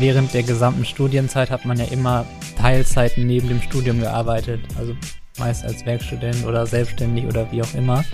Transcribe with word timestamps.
während 0.00 0.34
der 0.34 0.42
gesamten 0.42 0.84
Studienzeit 0.84 1.50
hat 1.50 1.64
man 1.64 1.78
ja 1.78 1.84
immer 1.84 2.24
Teilzeiten 2.58 3.26
neben 3.26 3.48
dem 3.48 3.62
Studium 3.62 4.00
gearbeitet. 4.00 4.60
Also 4.78 4.94
meist 5.38 5.64
als 5.64 5.84
Werkstudent 5.86 6.44
oder 6.46 6.66
selbstständig 6.66 7.26
oder 7.26 7.50
wie 7.52 7.62
auch 7.62 7.74
immer. 7.74 8.04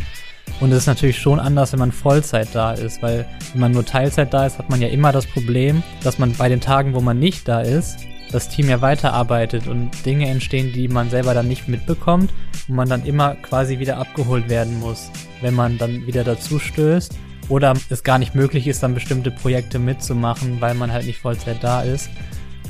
Und 0.60 0.70
es 0.72 0.78
ist 0.78 0.86
natürlich 0.86 1.18
schon 1.18 1.40
anders, 1.40 1.72
wenn 1.72 1.80
man 1.80 1.92
Vollzeit 1.92 2.48
da 2.52 2.72
ist, 2.72 3.02
weil 3.02 3.26
wenn 3.52 3.60
man 3.60 3.72
nur 3.72 3.84
Teilzeit 3.84 4.32
da 4.32 4.46
ist, 4.46 4.58
hat 4.58 4.70
man 4.70 4.80
ja 4.80 4.88
immer 4.88 5.12
das 5.12 5.26
Problem, 5.26 5.82
dass 6.02 6.18
man 6.18 6.32
bei 6.32 6.48
den 6.48 6.60
Tagen, 6.60 6.94
wo 6.94 7.00
man 7.00 7.18
nicht 7.18 7.48
da 7.48 7.60
ist, 7.60 7.98
das 8.32 8.48
Team 8.48 8.68
ja 8.68 8.80
weiterarbeitet 8.80 9.66
und 9.66 9.90
Dinge 10.04 10.28
entstehen, 10.28 10.72
die 10.72 10.88
man 10.88 11.10
selber 11.10 11.34
dann 11.34 11.48
nicht 11.48 11.68
mitbekommt 11.68 12.32
und 12.68 12.74
man 12.74 12.88
dann 12.88 13.04
immer 13.04 13.34
quasi 13.36 13.78
wieder 13.78 13.98
abgeholt 13.98 14.48
werden 14.48 14.80
muss, 14.80 15.10
wenn 15.40 15.54
man 15.54 15.78
dann 15.78 16.06
wieder 16.06 16.24
dazu 16.24 16.58
stößt 16.58 17.16
oder 17.48 17.74
es 17.90 18.02
gar 18.02 18.18
nicht 18.18 18.34
möglich 18.34 18.66
ist, 18.66 18.82
dann 18.82 18.94
bestimmte 18.94 19.30
Projekte 19.30 19.78
mitzumachen, 19.78 20.60
weil 20.60 20.74
man 20.74 20.92
halt 20.92 21.06
nicht 21.06 21.18
Vollzeit 21.18 21.62
da 21.62 21.82
ist. 21.82 22.10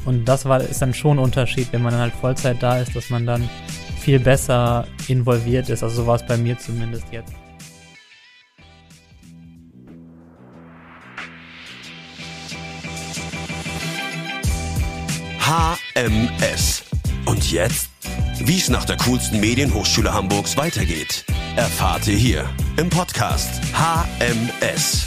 Und 0.04 0.26
das 0.26 0.44
war, 0.44 0.60
ist 0.60 0.82
dann 0.82 0.94
schon 0.94 1.18
ein 1.18 1.24
Unterschied, 1.24 1.72
wenn 1.72 1.82
man 1.82 1.92
dann 1.92 2.02
halt 2.02 2.14
Vollzeit 2.14 2.62
da 2.62 2.78
ist, 2.78 2.94
dass 2.94 3.10
man 3.10 3.26
dann 3.26 3.48
viel 4.00 4.20
besser 4.20 4.86
involviert 5.08 5.68
ist. 5.68 5.82
Also 5.82 6.02
so 6.02 6.06
war 6.06 6.16
es 6.16 6.26
bei 6.26 6.36
mir 6.36 6.58
zumindest 6.58 7.06
jetzt. 7.10 7.32
HMS. 15.40 16.84
Und 17.24 17.50
jetzt? 17.50 17.95
Wie 18.38 18.58
es 18.58 18.68
nach 18.68 18.84
der 18.84 18.98
coolsten 18.98 19.40
Medienhochschule 19.40 20.12
Hamburgs 20.12 20.58
weitergeht, 20.58 21.24
erfahrt 21.56 22.06
ihr 22.06 22.16
hier 22.16 22.44
im 22.76 22.90
Podcast 22.90 23.62
HMS. 23.72 25.06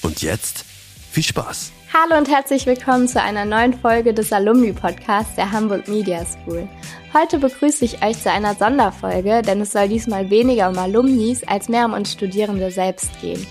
Und 0.00 0.22
jetzt 0.22 0.64
viel 1.10 1.22
Spaß. 1.22 1.72
Hallo 1.92 2.16
und 2.16 2.30
herzlich 2.30 2.64
willkommen 2.64 3.06
zu 3.06 3.20
einer 3.20 3.44
neuen 3.44 3.74
Folge 3.74 4.14
des 4.14 4.32
Alumni-Podcasts 4.32 5.34
der 5.34 5.52
Hamburg 5.52 5.88
Media 5.88 6.24
School. 6.24 6.66
Heute 7.12 7.38
begrüße 7.38 7.84
ich 7.84 8.02
euch 8.02 8.22
zu 8.22 8.30
einer 8.30 8.54
Sonderfolge, 8.54 9.42
denn 9.42 9.60
es 9.60 9.72
soll 9.72 9.88
diesmal 9.88 10.30
weniger 10.30 10.70
um 10.70 10.78
Alumnis 10.78 11.42
als 11.44 11.68
mehr 11.68 11.84
um 11.84 11.92
uns 11.92 12.12
Studierende 12.12 12.70
selbst 12.70 13.10
gehen. 13.20 13.46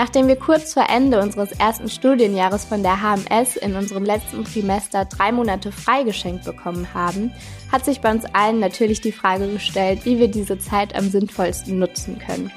Nachdem 0.00 0.28
wir 0.28 0.36
kurz 0.36 0.72
vor 0.72 0.86
Ende 0.88 1.20
unseres 1.20 1.52
ersten 1.52 1.90
Studienjahres 1.90 2.64
von 2.64 2.82
der 2.82 3.02
HMS 3.02 3.56
in 3.56 3.76
unserem 3.76 4.06
letzten 4.06 4.44
Trimester 4.44 5.04
drei 5.04 5.30
Monate 5.30 5.72
freigeschenkt 5.72 6.46
bekommen 6.46 6.94
haben, 6.94 7.34
hat 7.70 7.84
sich 7.84 8.00
bei 8.00 8.10
uns 8.10 8.24
allen 8.32 8.60
natürlich 8.60 9.02
die 9.02 9.12
Frage 9.12 9.46
gestellt, 9.48 10.06
wie 10.06 10.18
wir 10.18 10.28
diese 10.28 10.58
Zeit 10.58 10.96
am 10.96 11.10
sinnvollsten 11.10 11.78
nutzen 11.78 12.18
können. 12.18 12.50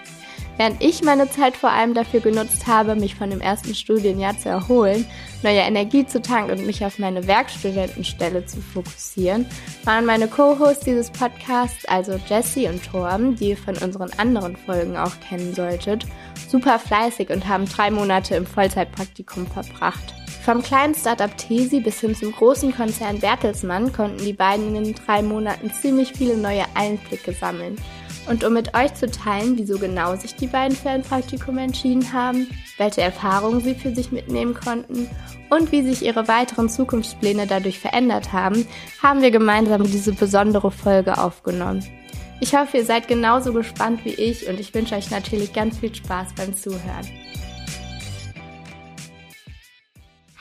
Während 0.55 0.81
ich 0.81 1.03
meine 1.03 1.30
Zeit 1.30 1.58
vor 1.58 1.71
allem 1.71 1.94
dafür 1.94 2.21
genutzt 2.21 2.66
habe, 2.66 2.95
mich 2.95 3.16
von 3.16 3.30
dem 3.30 3.41
ersten 3.41 3.75
Studienjahr 3.75 4.38
zu 4.38 4.47
erholen, 4.47 5.05
neue 5.41 5.59
Energie 5.59 6.05
zu 6.05 6.21
tanken 6.21 6.52
und 6.52 6.66
mich 6.66 6.86
auf 6.86 6.97
meine 6.97 7.27
Werkstudentenstelle 7.27 8.45
zu 8.45 8.61
fokussieren, 8.61 9.47
waren 9.83 10.05
meine 10.05 10.30
Co-Hosts 10.30 10.86
dieses 10.86 11.09
Podcasts, 11.09 11.83
also 11.86 12.17
Jessie 12.30 12.69
und 12.69 12.86
Torben, 12.86 13.36
die 13.36 13.49
ihr 13.49 13.58
von 13.58 13.75
unseren 13.75 14.11
anderen 14.17 14.55
Folgen 14.55 14.95
auch 14.95 15.19
kennen 15.27 15.53
solltet, 15.53 16.05
super 16.53 16.77
fleißig 16.77 17.31
und 17.31 17.47
haben 17.47 17.65
drei 17.65 17.89
Monate 17.89 18.35
im 18.35 18.45
Vollzeitpraktikum 18.45 19.47
verbracht. 19.47 20.13
Vom 20.45 20.61
kleinen 20.61 20.93
Startup 20.93 21.35
Tesi 21.35 21.79
bis 21.79 21.99
hin 21.99 22.13
zum 22.13 22.31
großen 22.31 22.75
Konzern 22.75 23.19
Bertelsmann 23.19 23.91
konnten 23.91 24.23
die 24.23 24.33
beiden 24.33 24.75
in 24.75 24.83
den 24.83 24.93
drei 24.93 25.23
Monaten 25.23 25.71
ziemlich 25.73 26.13
viele 26.13 26.37
neue 26.37 26.65
Einblicke 26.75 27.33
sammeln. 27.33 27.75
Und 28.29 28.43
um 28.43 28.53
mit 28.53 28.75
euch 28.75 28.93
zu 28.93 29.09
teilen, 29.09 29.57
wieso 29.57 29.79
genau 29.79 30.15
sich 30.15 30.35
die 30.35 30.45
beiden 30.45 30.77
für 30.77 30.91
ein 30.91 31.01
Praktikum 31.01 31.57
entschieden 31.57 32.13
haben, 32.13 32.47
welche 32.77 33.01
Erfahrungen 33.01 33.61
sie 33.61 33.73
für 33.73 33.95
sich 33.95 34.11
mitnehmen 34.11 34.53
konnten 34.53 35.09
und 35.49 35.71
wie 35.71 35.81
sich 35.81 36.05
ihre 36.05 36.27
weiteren 36.27 36.69
Zukunftspläne 36.69 37.47
dadurch 37.47 37.79
verändert 37.79 38.31
haben, 38.31 38.67
haben 39.01 39.23
wir 39.23 39.31
gemeinsam 39.31 39.83
diese 39.85 40.13
besondere 40.13 40.69
Folge 40.69 41.17
aufgenommen. 41.17 41.83
Ich 42.43 42.54
hoffe, 42.54 42.76
ihr 42.76 42.86
seid 42.86 43.08
genauso 43.08 43.54
gespannt 43.54 44.04
wie 44.04 44.15
ich 44.15 44.49
und 44.49 44.59
ich 44.59 44.73
wünsche 44.73 44.95
euch 44.95 45.09
natürlich 45.09 45.54
ganz 45.54 45.77
viel 45.77 45.95
Spaß 45.95 46.36
beim 46.36 46.54
Zuhören. 46.54 47.08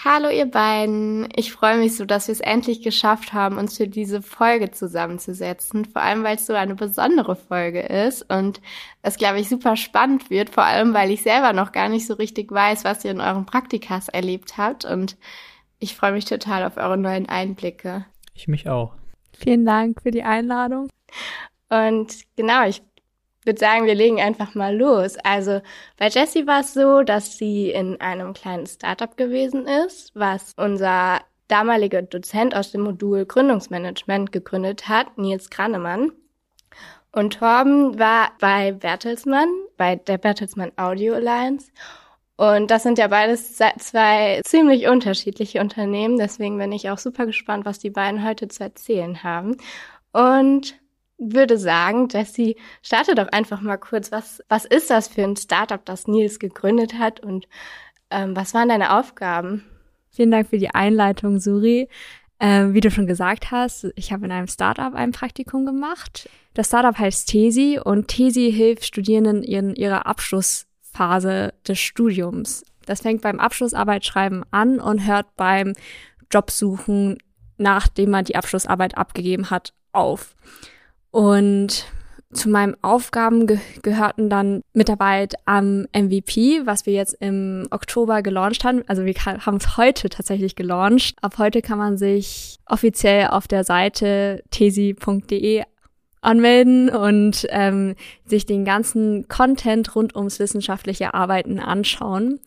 Hallo 0.04 0.28
ihr 0.28 0.46
beiden. 0.46 1.28
Ich 1.36 1.52
freue 1.52 1.78
mich 1.78 1.96
so, 1.96 2.04
dass 2.04 2.26
wir 2.26 2.32
es 2.32 2.40
endlich 2.40 2.82
geschafft 2.82 3.32
haben, 3.32 3.56
uns 3.56 3.76
für 3.76 3.86
diese 3.86 4.20
Folge 4.20 4.72
zusammenzusetzen. 4.72 5.84
Vor 5.84 6.02
allem, 6.02 6.24
weil 6.24 6.34
es 6.34 6.46
so 6.46 6.54
eine 6.54 6.74
besondere 6.74 7.36
Folge 7.36 7.82
ist 7.82 8.28
und 8.28 8.60
es, 9.02 9.16
glaube 9.16 9.38
ich, 9.38 9.48
super 9.48 9.76
spannend 9.76 10.28
wird. 10.28 10.50
Vor 10.50 10.64
allem, 10.64 10.94
weil 10.94 11.12
ich 11.12 11.22
selber 11.22 11.52
noch 11.52 11.70
gar 11.70 11.88
nicht 11.88 12.08
so 12.08 12.14
richtig 12.14 12.50
weiß, 12.50 12.82
was 12.82 13.04
ihr 13.04 13.12
in 13.12 13.20
euren 13.20 13.46
Praktikas 13.46 14.08
erlebt 14.08 14.58
habt. 14.58 14.84
Und 14.84 15.16
ich 15.78 15.94
freue 15.94 16.10
mich 16.10 16.24
total 16.24 16.64
auf 16.64 16.78
eure 16.78 16.98
neuen 16.98 17.28
Einblicke. 17.28 18.06
Ich 18.34 18.48
mich 18.48 18.69
auch. 18.69 18.92
Vielen 19.38 19.64
Dank 19.64 20.02
für 20.02 20.10
die 20.10 20.24
Einladung. 20.24 20.88
Und 21.72 22.24
genau, 22.36 22.66
ich 22.66 22.82
würde 23.46 23.58
sagen, 23.58 23.86
wir 23.86 23.94
legen 23.94 24.20
einfach 24.20 24.54
mal 24.54 24.76
los. 24.76 25.16
Also 25.24 25.62
bei 25.96 26.08
Jessie 26.08 26.46
war 26.46 26.60
es 26.60 26.74
so, 26.74 27.02
dass 27.02 27.38
sie 27.38 27.70
in 27.70 27.98
einem 27.98 28.34
kleinen 28.34 28.66
Startup 28.66 29.16
gewesen 29.16 29.66
ist, 29.66 30.14
was 30.14 30.52
unser 30.58 31.20
damaliger 31.48 32.02
Dozent 32.02 32.54
aus 32.54 32.72
dem 32.72 32.82
Modul 32.82 33.24
Gründungsmanagement 33.24 34.32
gegründet 34.32 34.86
hat, 34.88 35.16
Nils 35.16 35.48
Granemann. 35.48 36.12
Und 37.10 37.38
Torben 37.38 37.98
war 37.98 38.32
bei 38.38 38.72
Bertelsmann, 38.72 39.48
bei 39.78 39.96
der 39.96 40.18
Bertelsmann 40.18 40.72
Audio 40.76 41.14
Alliance. 41.14 41.72
Und 42.36 42.70
das 42.70 42.82
sind 42.82 42.98
ja 42.98 43.08
beides 43.08 43.56
zwei 43.56 44.42
ziemlich 44.44 44.88
unterschiedliche 44.88 45.60
Unternehmen. 45.60 46.18
Deswegen 46.18 46.58
bin 46.58 46.72
ich 46.72 46.90
auch 46.90 46.98
super 46.98 47.24
gespannt, 47.24 47.64
was 47.64 47.78
die 47.78 47.90
beiden 47.90 48.24
heute 48.26 48.48
zu 48.48 48.62
erzählen 48.62 49.22
haben. 49.22 49.56
Und 50.12 50.81
würde 51.24 51.58
sagen, 51.58 52.08
Jessie, 52.10 52.56
starte 52.82 53.14
doch 53.14 53.28
einfach 53.28 53.60
mal 53.60 53.76
kurz. 53.76 54.12
Was, 54.12 54.42
was 54.48 54.64
ist 54.64 54.90
das 54.90 55.08
für 55.08 55.22
ein 55.22 55.36
Startup, 55.36 55.84
das 55.84 56.06
Nils 56.06 56.38
gegründet 56.38 56.94
hat 56.98 57.20
und 57.20 57.46
ähm, 58.10 58.36
was 58.36 58.54
waren 58.54 58.68
deine 58.68 58.98
Aufgaben? 58.98 59.64
Vielen 60.10 60.30
Dank 60.30 60.48
für 60.48 60.58
die 60.58 60.74
Einleitung, 60.74 61.38
Suri. 61.38 61.88
Ähm, 62.38 62.74
wie 62.74 62.80
du 62.80 62.90
schon 62.90 63.06
gesagt 63.06 63.50
hast, 63.50 63.86
ich 63.94 64.12
habe 64.12 64.24
in 64.24 64.32
einem 64.32 64.48
Startup 64.48 64.92
ein 64.94 65.12
Praktikum 65.12 65.64
gemacht. 65.64 66.28
Das 66.54 66.66
Startup 66.66 66.98
heißt 66.98 67.28
Tesi 67.28 67.78
und 67.82 68.08
Tesi 68.08 68.52
hilft 68.52 68.84
Studierenden 68.84 69.42
in 69.42 69.76
ihrer 69.76 70.06
Abschlussphase 70.06 71.54
des 71.66 71.78
Studiums. 71.78 72.64
Das 72.84 73.02
fängt 73.02 73.22
beim 73.22 73.38
Abschlussarbeitschreiben 73.38 74.44
an 74.50 74.80
und 74.80 75.06
hört 75.06 75.36
beim 75.36 75.72
Jobsuchen, 76.32 77.18
nachdem 77.58 78.10
man 78.10 78.24
die 78.24 78.34
Abschlussarbeit 78.34 78.98
abgegeben 78.98 79.50
hat, 79.50 79.72
auf. 79.92 80.34
Und 81.12 81.86
zu 82.32 82.48
meinen 82.48 82.74
Aufgaben 82.82 83.46
ge 83.46 83.58
gehörten 83.82 84.30
dann 84.30 84.62
Mitarbeit 84.72 85.34
am 85.44 85.86
MVP, 85.94 86.62
was 86.64 86.86
wir 86.86 86.94
jetzt 86.94 87.14
im 87.20 87.68
Oktober 87.70 88.22
gelauncht 88.22 88.64
haben. 88.64 88.82
Also 88.88 89.04
wir 89.04 89.14
haben 89.14 89.58
es 89.58 89.76
heute 89.76 90.08
tatsächlich 90.08 90.56
gelauncht. 90.56 91.16
Ab 91.20 91.34
heute 91.36 91.60
kann 91.60 91.78
man 91.78 91.98
sich 91.98 92.56
offiziell 92.66 93.28
auf 93.28 93.46
der 93.46 93.64
Seite 93.64 94.42
tesi.de 94.50 95.64
anmelden 96.22 96.88
und 96.88 97.46
ähm, 97.50 97.96
sich 98.24 98.46
den 98.46 98.64
ganzen 98.64 99.28
Content 99.28 99.94
rund 99.94 100.16
ums 100.16 100.38
wissenschaftliche 100.38 101.12
Arbeiten 101.12 101.60
anschauen. 101.60 102.40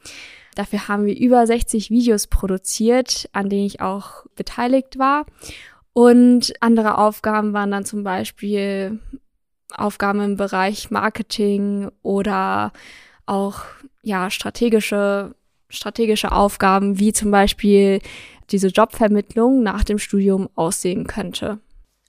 Dafür 0.56 0.88
haben 0.88 1.06
wir 1.06 1.16
über 1.16 1.46
60 1.46 1.92
Videos 1.92 2.28
produziert, 2.28 3.30
an 3.34 3.50
denen 3.50 3.66
ich 3.66 3.82
auch 3.82 4.26
beteiligt 4.36 4.98
war. 4.98 5.26
Und 5.98 6.52
andere 6.60 6.98
Aufgaben 6.98 7.54
waren 7.54 7.72
dann 7.72 7.86
zum 7.86 8.04
Beispiel 8.04 9.00
Aufgaben 9.74 10.20
im 10.20 10.36
Bereich 10.36 10.92
Marketing 10.92 11.90
oder 12.02 12.74
auch 13.26 13.62
ja 14.02 14.30
strategische 14.30 15.34
strategische 15.70 16.34
Aufgaben, 16.34 17.00
wie 17.00 17.14
zum 17.14 17.32
Beispiel 17.32 18.02
diese 18.52 18.68
Jobvermittlung 18.68 19.64
nach 19.64 19.86
dem 19.86 19.98
Studium 19.98 20.50
aussehen 20.56 21.08
könnte. 21.08 21.60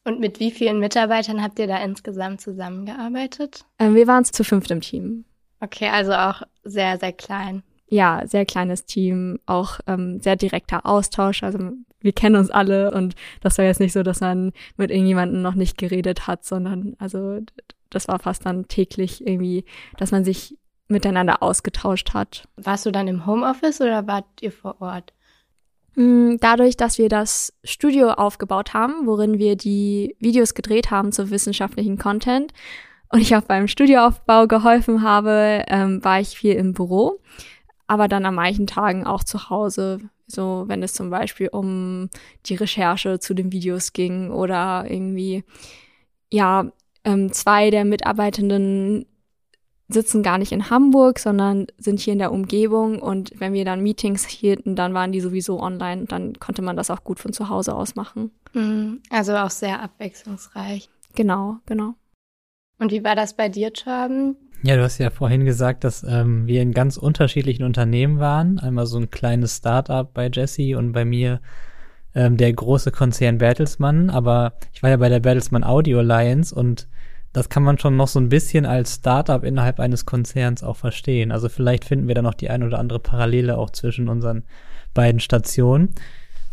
Und 0.03 0.19
mit 0.19 0.41
wie 0.41 0.51
vielen 0.51 0.81
Mitarbeitern 0.81 1.41
habt 1.41 1.61
ihr 1.61 1.69
da 1.69 1.79
insgesamt 1.79 2.41
zusammengearbeitet? 2.41 3.65
Ähm, 3.79 3.95
wir 3.95 4.09
waren 4.09 4.25
zu 4.25 4.43
fünft 4.43 4.73
im 4.73 4.81
Team. 4.81 5.25
Okay, 5.61 5.89
also 5.89 6.13
auch 6.13 6.43
sehr, 6.65 6.99
sehr 6.99 7.13
klein. 7.13 7.63
Ja, 7.89 8.23
sehr 8.27 8.45
kleines 8.45 8.85
Team, 8.85 9.39
auch 9.47 9.79
ähm, 9.87 10.21
sehr 10.21 10.37
direkter 10.37 10.87
Austausch. 10.87 11.43
Also 11.43 11.59
wir 12.01 12.13
kennen 12.13 12.37
uns 12.37 12.51
alle 12.51 12.91
und 12.93 13.15
das 13.41 13.59
war 13.59 13.65
jetzt 13.65 13.81
nicht 13.81 13.93
so, 13.93 14.03
dass 14.03 14.21
man 14.21 14.53
mit 14.77 14.91
irgendjemandem 14.91 15.41
noch 15.43 15.55
nicht 15.55 15.79
geredet 15.79 16.27
hat, 16.27 16.45
sondern 16.45 16.97
also 16.99 17.41
das 17.91 18.09
war 18.09 18.19
fast 18.19 18.45
dann 18.47 18.69
täglich 18.69 19.27
irgendwie, 19.27 19.65
dass 19.97 20.11
man 20.11 20.25
sich 20.25 20.57
miteinander 20.89 21.43
ausgetauscht 21.43 22.15
hat. 22.15 22.49
Warst 22.57 22.87
du 22.87 22.93
dann 22.93 23.09
im 23.09 23.27
Homeoffice 23.27 23.81
oder 23.81 24.07
wart 24.07 24.27
ihr 24.41 24.53
vor 24.53 24.81
Ort? 24.81 25.13
Mm, 25.97 26.37
dadurch, 26.41 26.77
dass 26.77 26.99
wir 26.99 27.09
das 27.09 27.53
Studio 27.65 28.11
aufgebaut 28.11 28.75
haben, 28.75 29.07
worin 29.07 29.39
wir 29.39 29.57
die 29.57 30.15
Videos 30.21 30.55
gedreht 30.55 30.91
haben 30.91 31.11
zu 31.11 31.31
wissenschaftlichen 31.31 31.99
Content 31.99 32.53
und 33.11 33.21
ich 33.21 33.35
auch 33.35 33.43
beim 33.43 33.67
Studioaufbau 33.67 34.47
geholfen 34.47 35.03
habe, 35.03 35.65
ähm, 35.69 36.05
war 36.05 36.21
ich 36.21 36.37
viel 36.39 36.55
im 36.55 36.75
Büro. 36.75 37.21
Aber 37.87 38.09
dann 38.09 38.27
an 38.27 38.35
manchen 38.35 38.67
Tagen 38.67 39.07
auch 39.07 39.25
zu 39.25 39.51
Hause, 39.51 39.99
so 40.27 40.65
wenn 40.67 40.83
es 40.83 40.95
zum 40.95 41.11
Beispiel 41.11 41.49
um 41.49 42.11
die 42.47 42.55
Recherche 42.55 43.19
zu 43.21 43.35
den 43.35 43.53
Videos 43.53 43.93
ging 43.93 44.31
oder 44.31 44.87
irgendwie, 44.89 45.45
ja, 46.33 46.71
ähm, 47.05 47.33
zwei 47.33 47.71
der 47.71 47.85
Mitarbeitenden 47.85 49.07
sitzen 49.89 50.25
gar 50.25 50.39
nicht 50.39 50.51
in 50.51 50.69
Hamburg, 50.69 51.21
sondern 51.21 51.69
sind 51.79 52.01
hier 52.01 52.13
in 52.13 52.19
der 52.19 52.33
Umgebung 52.33 53.01
und 53.01 53.31
wenn 53.39 53.53
wir 53.53 53.65
dann 53.65 53.83
Meetings 53.83 54.27
hielten, 54.27 54.75
dann 54.75 54.95
waren 54.95 55.13
die 55.13 55.21
sowieso 55.21 55.61
online, 55.61 56.07
dann 56.07 56.35
konnte 56.41 56.63
man 56.63 56.77
das 56.77 56.91
auch 56.91 57.05
gut 57.05 57.21
von 57.21 57.33
zu 57.33 57.49
Hause 57.49 57.75
aus 57.75 57.95
machen. 57.95 58.33
Mhm. 58.53 59.01
Also 59.11 59.37
auch 59.37 59.51
sehr 59.51 59.81
abwechslungsreich. 59.81 60.89
Genau, 61.15 61.59
genau. 61.67 61.95
Und 62.79 62.91
wie 62.91 63.05
war 63.05 63.15
das 63.15 63.37
bei 63.37 63.49
dir, 63.49 63.73
Torben? 63.73 64.37
Ja, 64.63 64.77
du 64.77 64.83
hast 64.83 64.99
ja 64.99 65.11
vorhin 65.11 65.45
gesagt, 65.45 65.85
dass 65.85 66.03
ähm, 66.03 66.47
wir 66.47 66.63
in 66.63 66.73
ganz 66.73 66.97
unterschiedlichen 66.97 67.63
Unternehmen 67.63 68.19
waren. 68.19 68.59
Einmal 68.59 68.87
so 68.87 68.99
ein 68.99 69.11
kleines 69.11 69.59
Start-up 69.59 70.15
bei 70.15 70.29
Jesse 70.33 70.77
und 70.77 70.93
bei 70.93 71.05
mir 71.05 71.41
ähm, 72.15 72.37
der 72.37 72.53
große 72.53 72.91
Konzern 72.91 73.39
Bertelsmann. 73.39 74.11
Aber 74.11 74.55
ich 74.73 74.83
war 74.83 74.91
ja 74.91 74.97
bei 74.97 75.09
der 75.09 75.21
Bertelsmann 75.21 75.63
Audio 75.63 75.99
Alliance 75.99 76.55
und 76.55 76.89
das 77.33 77.51
kann 77.51 77.63
man 77.63 77.79
schon 77.79 77.97
noch 77.97 78.09
so 78.09 78.19
ein 78.19 78.31
bisschen 78.31 78.65
als 78.65 78.95
Startup 78.95 79.45
innerhalb 79.45 79.79
eines 79.79 80.07
Konzerns 80.07 80.63
auch 80.63 80.77
verstehen. 80.77 81.31
Also 81.31 81.51
vielleicht 81.51 81.85
finden 81.85 82.09
wir 82.09 82.15
da 82.15 82.23
noch 82.23 82.33
die 82.33 82.49
ein 82.49 82.63
oder 82.63 82.79
andere 82.79 82.99
Parallele 82.99 83.59
auch 83.59 83.71
zwischen 83.71 84.09
unseren 84.09 84.45
beiden 84.95 85.21
Stationen. 85.21 85.91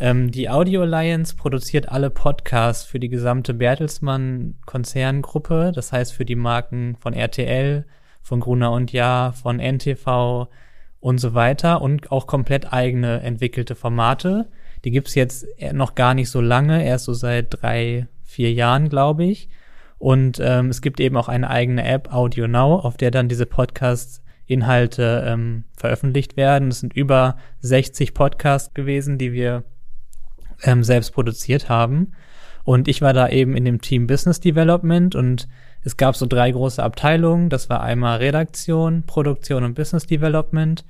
Ähm, 0.04 0.32
die 0.32 0.50
Audio 0.50 0.82
Alliance 0.82 1.34
produziert 1.34 1.88
alle 1.88 2.10
Podcasts 2.10 2.84
für 2.84 3.00
die 3.00 3.08
gesamte 3.08 3.54
Bertelsmann 3.54 4.56
Konzerngruppe. 4.66 5.72
Das 5.74 5.94
heißt 5.94 6.12
für 6.12 6.26
die 6.26 6.36
Marken 6.36 6.98
von 7.00 7.14
RTL, 7.14 7.86
von 8.22 8.42
Gruner 8.42 8.74
und 8.74 8.92
Jahr, 8.92 9.32
von 9.32 9.60
NTV 9.60 10.50
und 11.00 11.20
so 11.20 11.34
weiter 11.36 11.82
und 11.82 12.12
auch 12.12 12.28
komplett 12.28 12.74
eigene 12.74 13.22
entwickelte 13.22 13.76
Formate. 13.76 14.50
Die 14.84 14.92
gibt's 14.92 15.16
jetzt 15.16 15.48
noch 15.72 15.96
gar 15.96 16.16
nicht 16.16 16.30
so 16.30 16.42
lange, 16.42 16.86
erst 16.86 17.06
so 17.06 17.14
seit 17.14 17.62
drei, 17.62 18.10
vier 18.24 18.52
Jahren, 18.52 18.90
glaube 18.90 19.24
ich. 19.24 19.48
Und 20.00 20.38
ähm, 20.44 20.68
es 20.68 20.82
gibt 20.82 21.00
eben 21.00 21.16
auch 21.16 21.30
eine 21.30 21.50
eigene 21.50 21.88
App, 21.88 22.14
Audio 22.14 22.50
Now, 22.50 22.76
auf 22.76 22.98
der 22.98 23.10
dann 23.10 23.30
diese 23.30 23.46
Podcast-Inhalte 23.46 25.24
ähm, 25.26 25.64
veröffentlicht 25.78 26.36
werden. 26.36 26.68
Es 26.68 26.82
sind 26.82 26.92
über 26.92 27.38
60 27.62 28.14
Podcasts 28.14 28.74
gewesen, 28.74 29.18
die 29.18 29.32
wir 29.32 29.64
ähm, 30.63 30.83
selbst 30.83 31.12
produziert 31.12 31.69
haben. 31.69 32.13
Und 32.63 32.88
ich 32.88 33.01
war 33.01 33.13
da 33.13 33.27
eben 33.30 33.56
in 33.56 33.65
dem 33.65 33.81
Team 33.81 34.07
Business 34.07 34.39
Development 34.39 35.15
und 35.15 35.48
es 35.83 35.98
gab 35.98 36.15
so 36.15 36.25
drei 36.25 36.51
große 36.51 36.81
Abteilungen. 36.81 37.50
Das 37.50 37.69
war 37.69 37.81
einmal 37.81 38.19
Redaktion, 38.19 39.04
Produktion 39.04 39.63
und 39.63 39.75
Business 39.75 40.07
Development. 40.07 40.86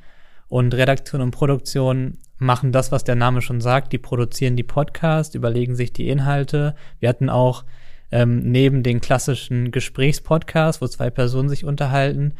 Und 0.49 0.75
Redaktion 0.75 1.21
und 1.21 1.31
Produktion 1.31 2.19
machen 2.37 2.71
das, 2.71 2.91
was 2.91 3.03
der 3.03 3.15
Name 3.15 3.41
schon 3.41 3.59
sagt. 3.59 3.91
Die 3.91 3.97
produzieren 3.97 4.55
die 4.55 4.63
Podcasts, 4.63 5.33
überlegen 5.33 5.75
sich 5.75 5.93
die 5.93 6.09
Inhalte. 6.09 6.75
Wir 6.99 7.09
hatten 7.09 7.29
auch 7.29 7.63
ähm, 8.11 8.51
neben 8.51 8.83
den 8.83 9.01
klassischen 9.01 9.71
Gesprächspodcasts, 9.71 10.79
wo 10.79 10.87
zwei 10.87 11.09
Personen 11.09 11.49
sich 11.49 11.65
unterhalten, 11.65 12.33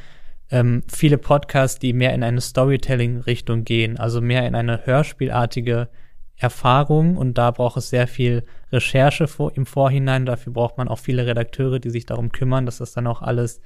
ähm, 0.51 0.83
viele 0.87 1.17
Podcasts, 1.17 1.79
die 1.79 1.93
mehr 1.93 2.13
in 2.13 2.21
eine 2.21 2.41
Storytelling-Richtung 2.41 3.63
gehen, 3.63 3.97
also 3.97 4.21
mehr 4.21 4.45
in 4.45 4.53
eine 4.53 4.85
hörspielartige 4.85 5.89
Erfahrung 6.37 7.17
und 7.17 7.37
da 7.37 7.51
braucht 7.51 7.77
es 7.77 7.89
sehr 7.89 8.07
viel 8.07 8.43
Recherche 8.71 9.27
vor, 9.27 9.55
im 9.55 9.65
Vorhinein. 9.65 10.25
Dafür 10.25 10.53
braucht 10.53 10.77
man 10.77 10.87
auch 10.87 10.99
viele 10.99 11.25
Redakteure, 11.25 11.79
die 11.79 11.89
sich 11.89 12.05
darum 12.05 12.31
kümmern, 12.31 12.65
dass 12.65 12.77
das 12.79 12.93
dann 12.93 13.07
auch 13.07 13.21
alles 13.21 13.61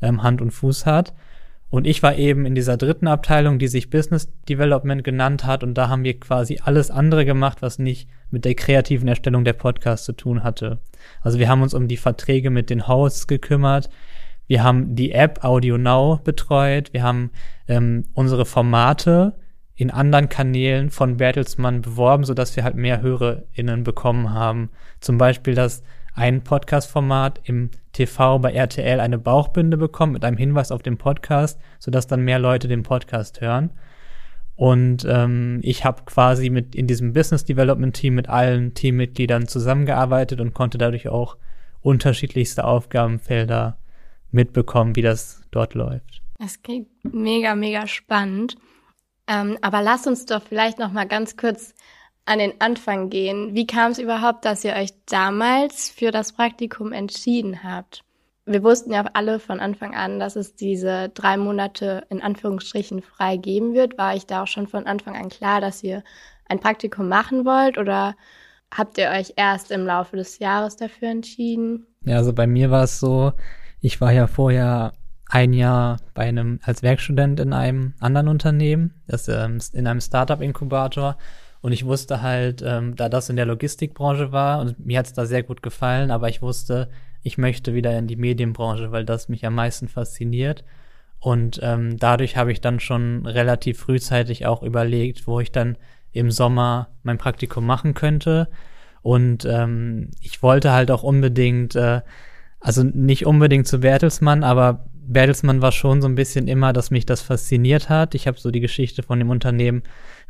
ähm, 0.00 0.22
Hand 0.22 0.40
und 0.40 0.50
Fuß 0.50 0.86
hat. 0.86 1.12
Und 1.72 1.86
ich 1.86 2.02
war 2.02 2.16
eben 2.16 2.44
in 2.44 2.54
dieser 2.54 2.76
dritten 2.76 3.08
Abteilung, 3.08 3.58
die 3.58 3.66
sich 3.66 3.88
Business 3.88 4.30
Development 4.46 5.02
genannt 5.02 5.46
hat. 5.46 5.64
Und 5.64 5.72
da 5.74 5.88
haben 5.88 6.04
wir 6.04 6.20
quasi 6.20 6.60
alles 6.62 6.90
andere 6.90 7.24
gemacht, 7.24 7.62
was 7.62 7.78
nicht 7.78 8.10
mit 8.30 8.44
der 8.44 8.54
kreativen 8.54 9.08
Erstellung 9.08 9.42
der 9.42 9.54
Podcasts 9.54 10.04
zu 10.04 10.12
tun 10.12 10.44
hatte. 10.44 10.80
Also 11.22 11.38
wir 11.38 11.48
haben 11.48 11.62
uns 11.62 11.72
um 11.72 11.88
die 11.88 11.96
Verträge 11.96 12.50
mit 12.50 12.68
den 12.68 12.88
Hosts 12.88 13.26
gekümmert. 13.26 13.88
Wir 14.46 14.62
haben 14.62 14.94
die 14.94 15.12
App 15.12 15.44
Audio 15.44 15.78
Now 15.78 16.20
betreut. 16.22 16.92
Wir 16.92 17.02
haben 17.02 17.30
ähm, 17.68 18.04
unsere 18.12 18.44
Formate 18.44 19.32
in 19.74 19.90
anderen 19.90 20.28
Kanälen 20.28 20.90
von 20.90 21.16
Bertelsmann 21.16 21.82
beworben, 21.82 22.24
sodass 22.24 22.54
wir 22.56 22.64
halt 22.64 22.74
mehr 22.74 23.00
HörerInnen 23.00 23.84
bekommen 23.84 24.30
haben. 24.30 24.70
Zum 25.00 25.18
Beispiel, 25.18 25.54
dass 25.54 25.82
ein 26.14 26.44
Podcast-Format 26.44 27.40
im 27.44 27.70
TV 27.92 28.38
bei 28.38 28.52
RTL 28.52 29.00
eine 29.00 29.18
Bauchbinde 29.18 29.76
bekommt 29.76 30.12
mit 30.12 30.24
einem 30.24 30.36
Hinweis 30.36 30.70
auf 30.70 30.82
den 30.82 30.98
Podcast, 30.98 31.58
sodass 31.78 32.06
dann 32.06 32.22
mehr 32.22 32.38
Leute 32.38 32.68
den 32.68 32.82
Podcast 32.82 33.40
hören. 33.40 33.70
Und 34.56 35.06
ähm, 35.08 35.60
ich 35.62 35.84
habe 35.84 36.02
quasi 36.04 36.50
mit 36.50 36.74
in 36.74 36.86
diesem 36.86 37.14
Business 37.14 37.44
Development 37.44 37.94
Team 37.94 38.14
mit 38.14 38.28
allen 38.28 38.74
Teammitgliedern 38.74 39.48
zusammengearbeitet 39.48 40.40
und 40.40 40.52
konnte 40.52 40.76
dadurch 40.76 41.08
auch 41.08 41.36
unterschiedlichste 41.80 42.64
Aufgabenfelder 42.64 43.78
mitbekommen, 44.30 44.94
wie 44.96 45.02
das 45.02 45.42
dort 45.50 45.74
läuft. 45.74 46.22
Das 46.38 46.62
klingt 46.62 46.88
mega, 47.02 47.54
mega 47.54 47.86
spannend. 47.86 48.56
Ähm, 49.26 49.58
aber 49.60 49.82
lass 49.82 50.06
uns 50.06 50.26
doch 50.26 50.42
vielleicht 50.42 50.78
noch 50.78 50.92
mal 50.92 51.06
ganz 51.06 51.36
kurz 51.36 51.74
an 52.24 52.38
den 52.38 52.60
Anfang 52.60 53.10
gehen. 53.10 53.54
Wie 53.54 53.66
kam 53.66 53.92
es 53.92 53.98
überhaupt, 53.98 54.44
dass 54.44 54.64
ihr 54.64 54.74
euch 54.74 54.92
damals 55.06 55.90
für 55.90 56.10
das 56.10 56.32
Praktikum 56.32 56.92
entschieden 56.92 57.64
habt? 57.64 58.04
Wir 58.44 58.62
wussten 58.64 58.92
ja 58.92 59.04
alle 59.12 59.38
von 59.38 59.60
Anfang 59.60 59.94
an, 59.94 60.18
dass 60.18 60.34
es 60.34 60.56
diese 60.56 61.10
drei 61.10 61.36
Monate 61.36 62.04
in 62.10 62.20
Anführungsstrichen 62.20 63.00
frei 63.02 63.36
geben 63.36 63.74
wird. 63.74 63.98
War 63.98 64.16
ich 64.16 64.26
da 64.26 64.42
auch 64.42 64.48
schon 64.48 64.66
von 64.66 64.86
Anfang 64.86 65.16
an 65.16 65.28
klar, 65.28 65.60
dass 65.60 65.82
ihr 65.82 66.02
ein 66.48 66.58
Praktikum 66.58 67.08
machen 67.08 67.44
wollt 67.44 67.78
oder 67.78 68.16
habt 68.72 68.98
ihr 68.98 69.10
euch 69.10 69.34
erst 69.36 69.70
im 69.70 69.86
Laufe 69.86 70.16
des 70.16 70.38
Jahres 70.38 70.76
dafür 70.76 71.08
entschieden? 71.08 71.86
Ja, 72.04 72.16
also 72.16 72.32
bei 72.32 72.46
mir 72.46 72.70
war 72.70 72.84
es 72.84 72.98
so, 72.98 73.32
ich 73.80 74.00
war 74.00 74.12
ja 74.12 74.26
vorher 74.26 74.92
ein 75.32 75.54
Jahr 75.54 75.96
bei 76.12 76.24
einem 76.24 76.60
als 76.62 76.82
Werkstudent 76.82 77.40
in 77.40 77.54
einem 77.54 77.94
anderen 78.00 78.28
Unternehmen, 78.28 78.92
das 79.06 79.28
ähm, 79.28 79.58
in 79.72 79.86
einem 79.86 80.02
Startup-Inkubator 80.02 81.16
und 81.62 81.72
ich 81.72 81.86
wusste 81.86 82.20
halt, 82.20 82.60
ähm, 82.60 82.96
da 82.96 83.08
das 83.08 83.30
in 83.30 83.36
der 83.36 83.46
Logistikbranche 83.46 84.30
war 84.30 84.60
und 84.60 84.84
mir 84.84 84.98
hat 84.98 85.06
es 85.06 85.14
da 85.14 85.24
sehr 85.24 85.42
gut 85.42 85.62
gefallen, 85.62 86.10
aber 86.10 86.28
ich 86.28 86.42
wusste, 86.42 86.90
ich 87.22 87.38
möchte 87.38 87.72
wieder 87.72 87.96
in 87.96 88.08
die 88.08 88.16
Medienbranche, 88.16 88.92
weil 88.92 89.06
das 89.06 89.30
mich 89.30 89.46
am 89.46 89.54
meisten 89.54 89.88
fasziniert. 89.88 90.64
Und 91.18 91.60
ähm, 91.62 91.96
dadurch 91.96 92.36
habe 92.36 92.52
ich 92.52 92.60
dann 92.60 92.78
schon 92.78 93.24
relativ 93.24 93.78
frühzeitig 93.78 94.44
auch 94.44 94.62
überlegt, 94.62 95.26
wo 95.26 95.40
ich 95.40 95.50
dann 95.50 95.78
im 96.10 96.30
Sommer 96.30 96.88
mein 97.04 97.16
Praktikum 97.16 97.64
machen 97.64 97.94
könnte. 97.94 98.48
Und 99.00 99.46
ähm, 99.46 100.10
ich 100.20 100.42
wollte 100.42 100.72
halt 100.72 100.90
auch 100.90 101.04
unbedingt, 101.04 101.74
äh, 101.74 102.02
also 102.60 102.82
nicht 102.82 103.24
unbedingt 103.24 103.66
zu 103.66 103.80
Bertelsmann, 103.80 104.44
aber 104.44 104.84
Bertelsmann 105.06 105.62
war 105.62 105.72
schon 105.72 106.00
so 106.00 106.08
ein 106.08 106.14
bisschen 106.14 106.48
immer, 106.48 106.72
dass 106.72 106.90
mich 106.90 107.06
das 107.06 107.22
fasziniert 107.22 107.88
hat. 107.88 108.14
Ich 108.14 108.26
habe 108.26 108.38
so 108.38 108.50
die 108.50 108.60
Geschichte 108.60 109.02
von 109.02 109.18
dem 109.18 109.30
Unternehmen 109.30 109.82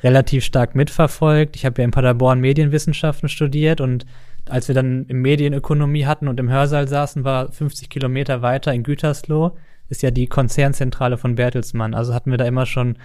relativ 0.02 0.44
stark 0.44 0.74
mitverfolgt. 0.74 1.56
Ich 1.56 1.64
habe 1.64 1.80
ja 1.80 1.84
in 1.84 1.90
Paderborn 1.90 2.40
Medienwissenschaften 2.40 3.28
studiert 3.28 3.80
und 3.80 4.06
als 4.48 4.68
wir 4.68 4.74
dann 4.74 5.06
im 5.06 5.22
Medienökonomie 5.22 6.06
hatten 6.06 6.26
und 6.26 6.40
im 6.40 6.50
Hörsaal 6.50 6.88
saßen, 6.88 7.24
war 7.24 7.52
50 7.52 7.88
Kilometer 7.90 8.42
weiter 8.42 8.72
in 8.72 8.82
Gütersloh, 8.82 9.56
ist 9.88 10.02
ja 10.02 10.10
die 10.10 10.26
Konzernzentrale 10.26 11.16
von 11.16 11.36
Bertelsmann. 11.36 11.94
Also 11.94 12.12
hatten 12.14 12.30
wir 12.30 12.38
da 12.38 12.44
immer 12.44 12.66
schon 12.66 12.96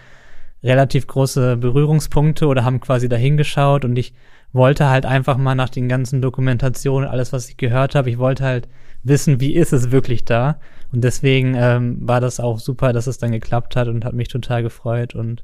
relativ 0.63 1.05
große 1.05 1.57
Berührungspunkte 1.57 2.47
oder 2.47 2.63
haben 2.63 2.79
quasi 2.79 3.07
dahin 3.07 3.38
geschaut 3.38 3.86
und 3.86 3.97
ich 3.97 4.13
wollte 4.53 4.89
halt 4.89 5.05
einfach 5.05 5.37
mal 5.37 5.55
nach 5.55 5.69
den 5.69 5.87
ganzen 5.87 6.21
Dokumentationen, 6.21 7.09
alles, 7.09 7.33
was 7.33 7.49
ich 7.49 7.57
gehört 7.57 7.95
habe, 7.95 8.09
ich 8.09 8.17
wollte 8.17 8.43
halt 8.43 8.67
wissen, 9.03 9.39
wie 9.39 9.55
ist 9.55 9.73
es 9.73 9.91
wirklich 9.91 10.25
da. 10.25 10.59
Und 10.91 11.03
deswegen 11.03 11.53
ähm, 11.55 11.97
war 12.01 12.21
das 12.21 12.39
auch 12.39 12.59
super, 12.59 12.93
dass 12.93 13.07
es 13.07 13.17
dann 13.17 13.31
geklappt 13.31 13.75
hat 13.75 13.87
und 13.87 14.05
hat 14.05 14.13
mich 14.13 14.29
total 14.29 14.63
gefreut 14.63 15.15
und 15.15 15.43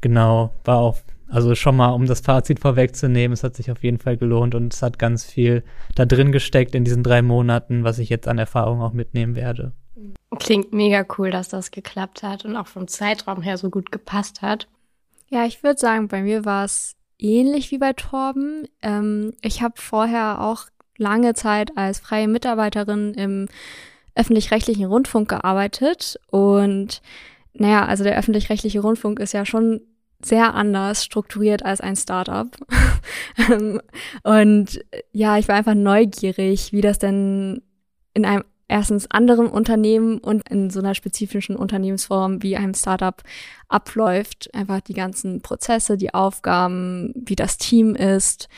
Genau, 0.00 0.54
war 0.64 0.78
auch, 0.78 0.98
also 1.28 1.54
schon 1.54 1.76
mal, 1.76 1.90
um 1.90 2.06
das 2.06 2.20
Fazit 2.20 2.60
vorwegzunehmen, 2.60 3.32
es 3.32 3.44
hat 3.44 3.54
sich 3.54 3.70
auf 3.70 3.82
jeden 3.82 3.98
Fall 3.98 4.16
gelohnt 4.16 4.54
und 4.54 4.72
es 4.72 4.82
hat 4.82 4.98
ganz 4.98 5.24
viel 5.24 5.62
da 5.94 6.06
drin 6.06 6.32
gesteckt 6.32 6.74
in 6.74 6.84
diesen 6.84 7.02
drei 7.02 7.22
Monaten, 7.22 7.84
was 7.84 7.98
ich 7.98 8.08
jetzt 8.08 8.26
an 8.26 8.38
Erfahrung 8.38 8.80
auch 8.80 8.92
mitnehmen 8.92 9.36
werde. 9.36 9.72
Klingt 10.38 10.72
mega 10.72 11.04
cool, 11.18 11.30
dass 11.30 11.48
das 11.48 11.70
geklappt 11.70 12.22
hat 12.22 12.44
und 12.44 12.56
auch 12.56 12.66
vom 12.66 12.88
Zeitraum 12.88 13.42
her 13.42 13.58
so 13.58 13.68
gut 13.68 13.92
gepasst 13.92 14.40
hat. 14.40 14.66
Ja, 15.28 15.44
ich 15.44 15.62
würde 15.62 15.78
sagen, 15.78 16.08
bei 16.08 16.22
mir 16.22 16.44
war 16.44 16.64
es 16.64 16.96
ähnlich 17.22 17.70
wie 17.70 17.78
bei 17.78 17.92
Torben. 17.92 18.66
Ähm, 18.82 19.34
ich 19.42 19.62
habe 19.62 19.74
vorher 19.76 20.40
auch 20.40 20.66
lange 20.96 21.34
Zeit 21.34 21.76
als 21.76 22.00
freie 22.00 22.28
Mitarbeiterin 22.28 23.14
im 23.14 23.48
öffentlich-rechtlichen 24.14 24.86
Rundfunk 24.86 25.28
gearbeitet 25.28 26.18
und 26.30 27.00
naja, 27.52 27.86
also 27.86 28.04
der 28.04 28.18
öffentlich-rechtliche 28.18 28.80
Rundfunk 28.80 29.18
ist 29.18 29.32
ja 29.32 29.44
schon 29.44 29.80
sehr 30.22 30.54
anders 30.54 31.04
strukturiert 31.04 31.64
als 31.64 31.80
ein 31.80 31.96
Startup. 31.96 32.48
und 34.22 34.84
ja, 35.12 35.38
ich 35.38 35.48
war 35.48 35.56
einfach 35.56 35.74
neugierig, 35.74 36.72
wie 36.72 36.82
das 36.82 36.98
denn 36.98 37.62
in 38.12 38.24
einem 38.26 38.44
erstens 38.70 39.10
anderen 39.10 39.48
Unternehmen 39.48 40.18
und 40.18 40.48
in 40.48 40.70
so 40.70 40.80
einer 40.80 40.94
spezifischen 40.94 41.56
Unternehmensform 41.56 42.42
wie 42.42 42.56
einem 42.56 42.74
Startup 42.74 43.20
abläuft. 43.68 44.54
Einfach 44.54 44.80
die 44.80 44.94
ganzen 44.94 45.42
Prozesse, 45.42 45.96
die 45.96 46.14
Aufgaben, 46.14 47.12
wie 47.14 47.36
das 47.36 47.58
Team 47.58 47.94
ist 47.94 48.48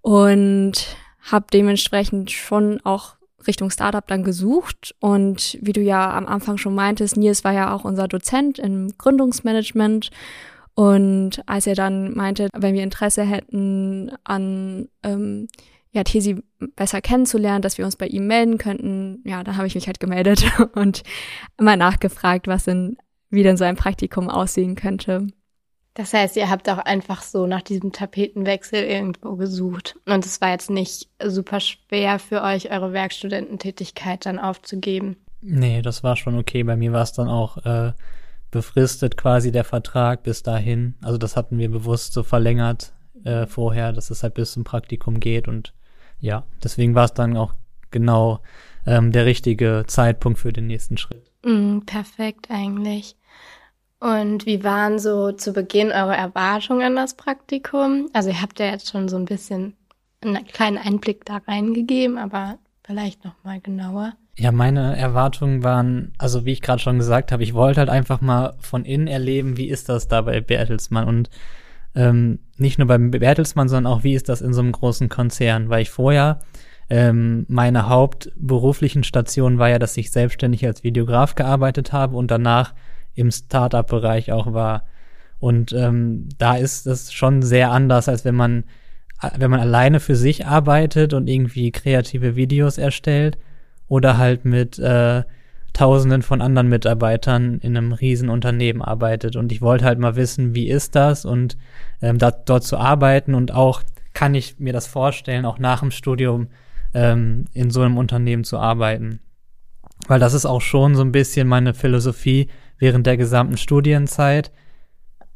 und 0.00 0.96
habe 1.20 1.46
dementsprechend 1.52 2.30
schon 2.32 2.80
auch 2.82 3.16
Richtung 3.46 3.70
Startup 3.70 4.06
dann 4.06 4.24
gesucht. 4.24 4.94
Und 5.00 5.58
wie 5.60 5.72
du 5.72 5.80
ja 5.80 6.12
am 6.12 6.26
Anfang 6.26 6.58
schon 6.58 6.74
meintest, 6.74 7.16
Nils 7.16 7.44
war 7.44 7.52
ja 7.52 7.74
auch 7.74 7.84
unser 7.84 8.08
Dozent 8.08 8.58
im 8.58 8.96
Gründungsmanagement. 8.98 10.10
Und 10.74 11.42
als 11.46 11.66
er 11.66 11.74
dann 11.74 12.14
meinte, 12.14 12.48
wenn 12.54 12.74
wir 12.74 12.82
Interesse 12.82 13.22
hätten 13.22 14.12
an 14.24 14.88
ähm, 15.02 15.48
ja, 15.92 16.04
Tesi 16.04 16.42
besser 16.74 17.00
kennenzulernen, 17.00 17.62
dass 17.62 17.78
wir 17.78 17.84
uns 17.84 17.96
bei 17.96 18.06
ihm 18.06 18.26
melden 18.26 18.58
könnten. 18.58 19.22
Ja, 19.24 19.44
da 19.44 19.56
habe 19.56 19.66
ich 19.66 19.74
mich 19.74 19.86
halt 19.86 20.00
gemeldet 20.00 20.44
und 20.74 21.02
mal 21.58 21.76
nachgefragt, 21.76 22.48
was 22.48 22.64
denn, 22.64 22.96
wie 23.30 23.42
denn 23.42 23.56
so 23.58 23.64
ein 23.64 23.76
Praktikum 23.76 24.30
aussehen 24.30 24.74
könnte. 24.74 25.26
Das 25.94 26.14
heißt, 26.14 26.36
ihr 26.36 26.48
habt 26.48 26.70
auch 26.70 26.78
einfach 26.78 27.20
so 27.20 27.46
nach 27.46 27.60
diesem 27.60 27.92
Tapetenwechsel 27.92 28.82
irgendwo 28.82 29.36
gesucht. 29.36 29.96
Und 30.06 30.24
es 30.24 30.40
war 30.40 30.50
jetzt 30.50 30.70
nicht 30.70 31.10
super 31.22 31.60
schwer 31.60 32.18
für 32.18 32.42
euch, 32.42 32.70
eure 32.70 32.94
Werkstudententätigkeit 32.94 34.24
dann 34.24 34.38
aufzugeben. 34.38 35.16
Nee, 35.42 35.82
das 35.82 36.02
war 36.02 36.16
schon 36.16 36.38
okay. 36.38 36.62
Bei 36.62 36.76
mir 36.76 36.92
war 36.92 37.02
es 37.02 37.12
dann 37.12 37.28
auch 37.28 37.58
äh, 37.66 37.92
befristet 38.50 39.18
quasi 39.18 39.52
der 39.52 39.64
Vertrag 39.64 40.22
bis 40.22 40.42
dahin. 40.42 40.94
Also 41.02 41.18
das 41.18 41.36
hatten 41.36 41.58
wir 41.58 41.70
bewusst 41.70 42.14
so 42.14 42.22
verlängert 42.22 42.94
äh, 43.24 43.46
vorher, 43.46 43.92
dass 43.92 44.08
es 44.08 44.22
halt 44.22 44.32
bis 44.32 44.52
zum 44.52 44.64
Praktikum 44.64 45.20
geht 45.20 45.46
und 45.46 45.74
ja, 46.22 46.44
deswegen 46.62 46.94
war 46.94 47.04
es 47.04 47.14
dann 47.14 47.36
auch 47.36 47.52
genau 47.90 48.40
ähm, 48.86 49.12
der 49.12 49.26
richtige 49.26 49.84
Zeitpunkt 49.86 50.38
für 50.38 50.52
den 50.52 50.68
nächsten 50.68 50.96
Schritt. 50.96 51.30
Mm, 51.44 51.80
perfekt 51.80 52.46
eigentlich. 52.48 53.16
Und 53.98 54.46
wie 54.46 54.64
waren 54.64 54.98
so 54.98 55.32
zu 55.32 55.52
Beginn 55.52 55.88
eure 55.88 56.16
Erwartungen 56.16 56.82
an 56.82 56.96
das 56.96 57.14
Praktikum? 57.14 58.08
Also 58.12 58.30
ihr 58.30 58.40
habt 58.40 58.60
ja 58.60 58.66
jetzt 58.66 58.90
schon 58.90 59.08
so 59.08 59.16
ein 59.16 59.24
bisschen 59.24 59.74
einen 60.22 60.46
kleinen 60.46 60.78
Einblick 60.78 61.24
da 61.24 61.38
reingegeben, 61.46 62.18
aber 62.18 62.58
vielleicht 62.84 63.24
noch 63.24 63.34
mal 63.42 63.60
genauer. 63.60 64.14
Ja, 64.36 64.52
meine 64.52 64.96
Erwartungen 64.96 65.64
waren, 65.64 66.12
also 66.18 66.44
wie 66.44 66.52
ich 66.52 66.62
gerade 66.62 66.80
schon 66.80 66.98
gesagt 66.98 67.32
habe, 67.32 67.42
ich 67.42 67.52
wollte 67.52 67.80
halt 67.80 67.90
einfach 67.90 68.20
mal 68.20 68.54
von 68.60 68.84
innen 68.84 69.08
erleben, 69.08 69.56
wie 69.56 69.68
ist 69.68 69.88
das 69.88 70.08
da 70.08 70.22
bei 70.22 70.40
Bertelsmann 70.40 71.06
und 71.06 71.30
ähm, 71.94 72.38
nicht 72.56 72.78
nur 72.78 72.88
beim 72.88 73.10
Bertelsmann, 73.10 73.68
sondern 73.68 73.92
auch, 73.92 74.04
wie 74.04 74.14
ist 74.14 74.28
das 74.28 74.40
in 74.40 74.52
so 74.52 74.60
einem 74.60 74.72
großen 74.72 75.08
Konzern? 75.08 75.68
Weil 75.68 75.82
ich 75.82 75.90
vorher, 75.90 76.40
ähm, 76.88 77.46
meine 77.48 77.88
hauptberuflichen 77.88 79.04
Station 79.04 79.58
war 79.58 79.68
ja, 79.68 79.78
dass 79.78 79.96
ich 79.96 80.10
selbstständig 80.10 80.66
als 80.66 80.84
Videograf 80.84 81.34
gearbeitet 81.34 81.92
habe 81.92 82.16
und 82.16 82.30
danach 82.30 82.74
im 83.14 83.30
Startup-Bereich 83.30 84.32
auch 84.32 84.52
war. 84.52 84.84
Und 85.38 85.72
ähm, 85.72 86.28
da 86.38 86.56
ist 86.56 86.86
es 86.86 87.12
schon 87.12 87.42
sehr 87.42 87.70
anders, 87.72 88.08
als 88.08 88.24
wenn 88.24 88.34
man, 88.34 88.64
wenn 89.36 89.50
man 89.50 89.60
alleine 89.60 90.00
für 90.00 90.16
sich 90.16 90.46
arbeitet 90.46 91.14
und 91.14 91.28
irgendwie 91.28 91.72
kreative 91.72 92.36
Videos 92.36 92.78
erstellt 92.78 93.38
oder 93.88 94.18
halt 94.18 94.44
mit 94.44 94.78
äh, 94.78 95.24
Tausenden 95.72 96.22
von 96.22 96.42
anderen 96.42 96.68
Mitarbeitern 96.68 97.58
in 97.58 97.76
einem 97.76 97.92
Riesenunternehmen 97.92 98.82
arbeitet. 98.82 99.36
Und 99.36 99.52
ich 99.52 99.62
wollte 99.62 99.84
halt 99.84 99.98
mal 99.98 100.16
wissen, 100.16 100.54
wie 100.54 100.68
ist 100.68 100.94
das 100.94 101.24
und 101.24 101.56
ähm, 102.02 102.18
da, 102.18 102.30
dort 102.30 102.64
zu 102.64 102.76
arbeiten 102.76 103.34
und 103.34 103.52
auch 103.52 103.82
kann 104.12 104.34
ich 104.34 104.58
mir 104.58 104.74
das 104.74 104.86
vorstellen, 104.86 105.46
auch 105.46 105.58
nach 105.58 105.80
dem 105.80 105.90
Studium 105.90 106.48
ähm, 106.92 107.46
in 107.54 107.70
so 107.70 107.80
einem 107.80 107.96
Unternehmen 107.96 108.44
zu 108.44 108.58
arbeiten. 108.58 109.20
Weil 110.08 110.20
das 110.20 110.34
ist 110.34 110.44
auch 110.44 110.60
schon 110.60 110.94
so 110.94 111.02
ein 111.02 111.12
bisschen 111.12 111.48
meine 111.48 111.72
Philosophie 111.72 112.48
während 112.78 113.06
der 113.06 113.16
gesamten 113.16 113.56
Studienzeit, 113.56 114.52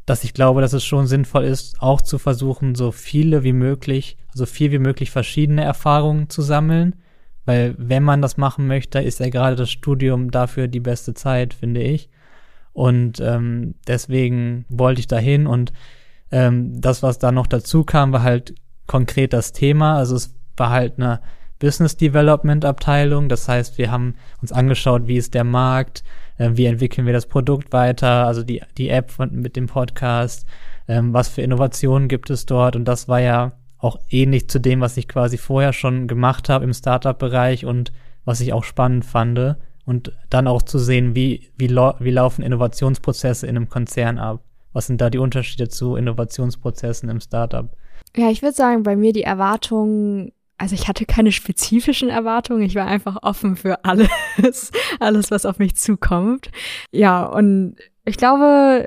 dass 0.04 0.24
ich 0.24 0.34
glaube, 0.34 0.60
dass 0.60 0.72
es 0.74 0.84
schon 0.84 1.06
sinnvoll 1.06 1.44
ist, 1.44 1.80
auch 1.80 2.00
zu 2.00 2.18
versuchen, 2.18 2.74
so 2.74 2.92
viele 2.92 3.42
wie 3.42 3.54
möglich, 3.54 4.18
so 4.34 4.44
viel 4.44 4.70
wie 4.70 4.78
möglich 4.78 5.10
verschiedene 5.10 5.64
Erfahrungen 5.64 6.28
zu 6.28 6.42
sammeln 6.42 6.96
weil 7.46 7.74
wenn 7.78 8.02
man 8.02 8.20
das 8.20 8.36
machen 8.36 8.66
möchte, 8.66 8.98
ist 8.98 9.20
ja 9.20 9.30
gerade 9.30 9.56
das 9.56 9.70
Studium 9.70 10.30
dafür 10.30 10.68
die 10.68 10.80
beste 10.80 11.14
Zeit, 11.14 11.54
finde 11.54 11.82
ich. 11.82 12.10
Und 12.72 13.20
ähm, 13.20 13.76
deswegen 13.86 14.66
wollte 14.68 15.00
ich 15.00 15.06
dahin 15.06 15.46
und 15.46 15.72
ähm, 16.30 16.78
das, 16.80 17.02
was 17.02 17.18
da 17.18 17.32
noch 17.32 17.46
dazu 17.46 17.84
kam, 17.84 18.12
war 18.12 18.22
halt 18.22 18.54
konkret 18.86 19.32
das 19.32 19.52
Thema. 19.52 19.96
Also 19.96 20.16
es 20.16 20.34
war 20.56 20.70
halt 20.70 20.98
eine 20.98 21.20
Business 21.58 21.96
Development 21.96 22.64
Abteilung. 22.64 23.28
Das 23.28 23.48
heißt, 23.48 23.78
wir 23.78 23.90
haben 23.90 24.16
uns 24.42 24.52
angeschaut, 24.52 25.06
wie 25.06 25.16
ist 25.16 25.34
der 25.34 25.44
Markt, 25.44 26.04
äh, 26.38 26.50
wie 26.52 26.66
entwickeln 26.66 27.06
wir 27.06 27.14
das 27.14 27.26
Produkt 27.26 27.72
weiter, 27.72 28.26
also 28.26 28.42
die, 28.42 28.62
die 28.76 28.90
App 28.90 29.10
von, 29.10 29.30
mit 29.32 29.56
dem 29.56 29.66
Podcast, 29.66 30.46
ähm, 30.88 31.14
was 31.14 31.28
für 31.28 31.42
Innovationen 31.42 32.08
gibt 32.08 32.30
es 32.30 32.46
dort. 32.46 32.76
Und 32.76 32.84
das 32.84 33.08
war 33.08 33.20
ja 33.20 33.52
auch 33.78 33.98
ähnlich 34.10 34.48
zu 34.48 34.58
dem, 34.58 34.80
was 34.80 34.96
ich 34.96 35.08
quasi 35.08 35.36
vorher 35.36 35.72
schon 35.72 36.06
gemacht 36.08 36.48
habe 36.48 36.64
im 36.64 36.72
Startup-Bereich 36.72 37.64
und 37.64 37.92
was 38.24 38.40
ich 38.40 38.52
auch 38.52 38.64
spannend 38.64 39.04
fand. 39.04 39.56
Und 39.84 40.12
dann 40.30 40.48
auch 40.48 40.62
zu 40.62 40.78
sehen, 40.78 41.14
wie, 41.14 41.50
wie, 41.56 41.68
wie 41.68 42.10
laufen 42.10 42.42
Innovationsprozesse 42.42 43.46
in 43.46 43.56
einem 43.56 43.68
Konzern 43.68 44.18
ab. 44.18 44.42
Was 44.72 44.88
sind 44.88 45.00
da 45.00 45.10
die 45.10 45.18
Unterschiede 45.18 45.68
zu 45.68 45.96
Innovationsprozessen 45.96 47.08
im 47.08 47.20
Startup? 47.20 47.70
Ja, 48.16 48.30
ich 48.30 48.42
würde 48.42 48.54
sagen, 48.54 48.82
bei 48.82 48.96
mir 48.96 49.12
die 49.12 49.22
Erwartungen, 49.22 50.32
also 50.58 50.74
ich 50.74 50.88
hatte 50.88 51.06
keine 51.06 51.32
spezifischen 51.32 52.08
Erwartungen, 52.08 52.62
ich 52.62 52.74
war 52.74 52.86
einfach 52.86 53.18
offen 53.22 53.56
für 53.56 53.84
alles, 53.84 54.10
alles, 55.00 55.30
was 55.30 55.46
auf 55.46 55.58
mich 55.58 55.76
zukommt. 55.76 56.50
Ja, 56.92 57.24
und 57.24 57.76
ich 58.04 58.16
glaube, 58.16 58.86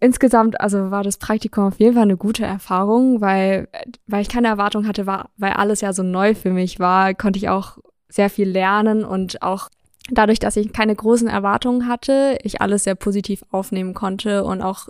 insgesamt, 0.00 0.60
also 0.60 0.90
war 0.90 1.02
das 1.02 1.18
Praktikum 1.18 1.64
auf 1.64 1.78
jeden 1.78 1.94
Fall 1.94 2.02
eine 2.02 2.16
gute 2.16 2.44
Erfahrung, 2.44 3.20
weil, 3.20 3.68
weil 4.06 4.22
ich 4.22 4.28
keine 4.28 4.48
Erwartung 4.48 4.86
hatte, 4.86 5.06
war, 5.06 5.30
weil 5.36 5.52
alles 5.52 5.80
ja 5.80 5.92
so 5.92 6.02
neu 6.02 6.34
für 6.34 6.50
mich 6.50 6.78
war, 6.78 7.14
konnte 7.14 7.38
ich 7.38 7.48
auch 7.48 7.78
sehr 8.08 8.30
viel 8.30 8.48
lernen 8.48 9.04
und 9.04 9.42
auch 9.42 9.68
dadurch, 10.10 10.38
dass 10.38 10.56
ich 10.56 10.72
keine 10.72 10.94
großen 10.94 11.28
Erwartungen 11.28 11.88
hatte, 11.88 12.38
ich 12.42 12.60
alles 12.60 12.84
sehr 12.84 12.94
positiv 12.94 13.44
aufnehmen 13.50 13.94
konnte 13.94 14.44
und 14.44 14.62
auch 14.62 14.88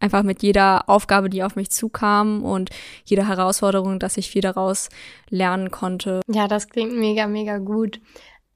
einfach 0.00 0.22
mit 0.22 0.42
jeder 0.42 0.88
Aufgabe, 0.88 1.28
die 1.28 1.42
auf 1.42 1.56
mich 1.56 1.70
zukam 1.70 2.42
und 2.42 2.70
jeder 3.04 3.28
Herausforderung, 3.28 3.98
dass 3.98 4.16
ich 4.16 4.30
viel 4.30 4.42
daraus 4.42 4.88
lernen 5.28 5.70
konnte. 5.70 6.22
Ja, 6.26 6.48
das 6.48 6.68
klingt 6.68 6.96
mega, 6.96 7.26
mega 7.26 7.58
gut. 7.58 8.00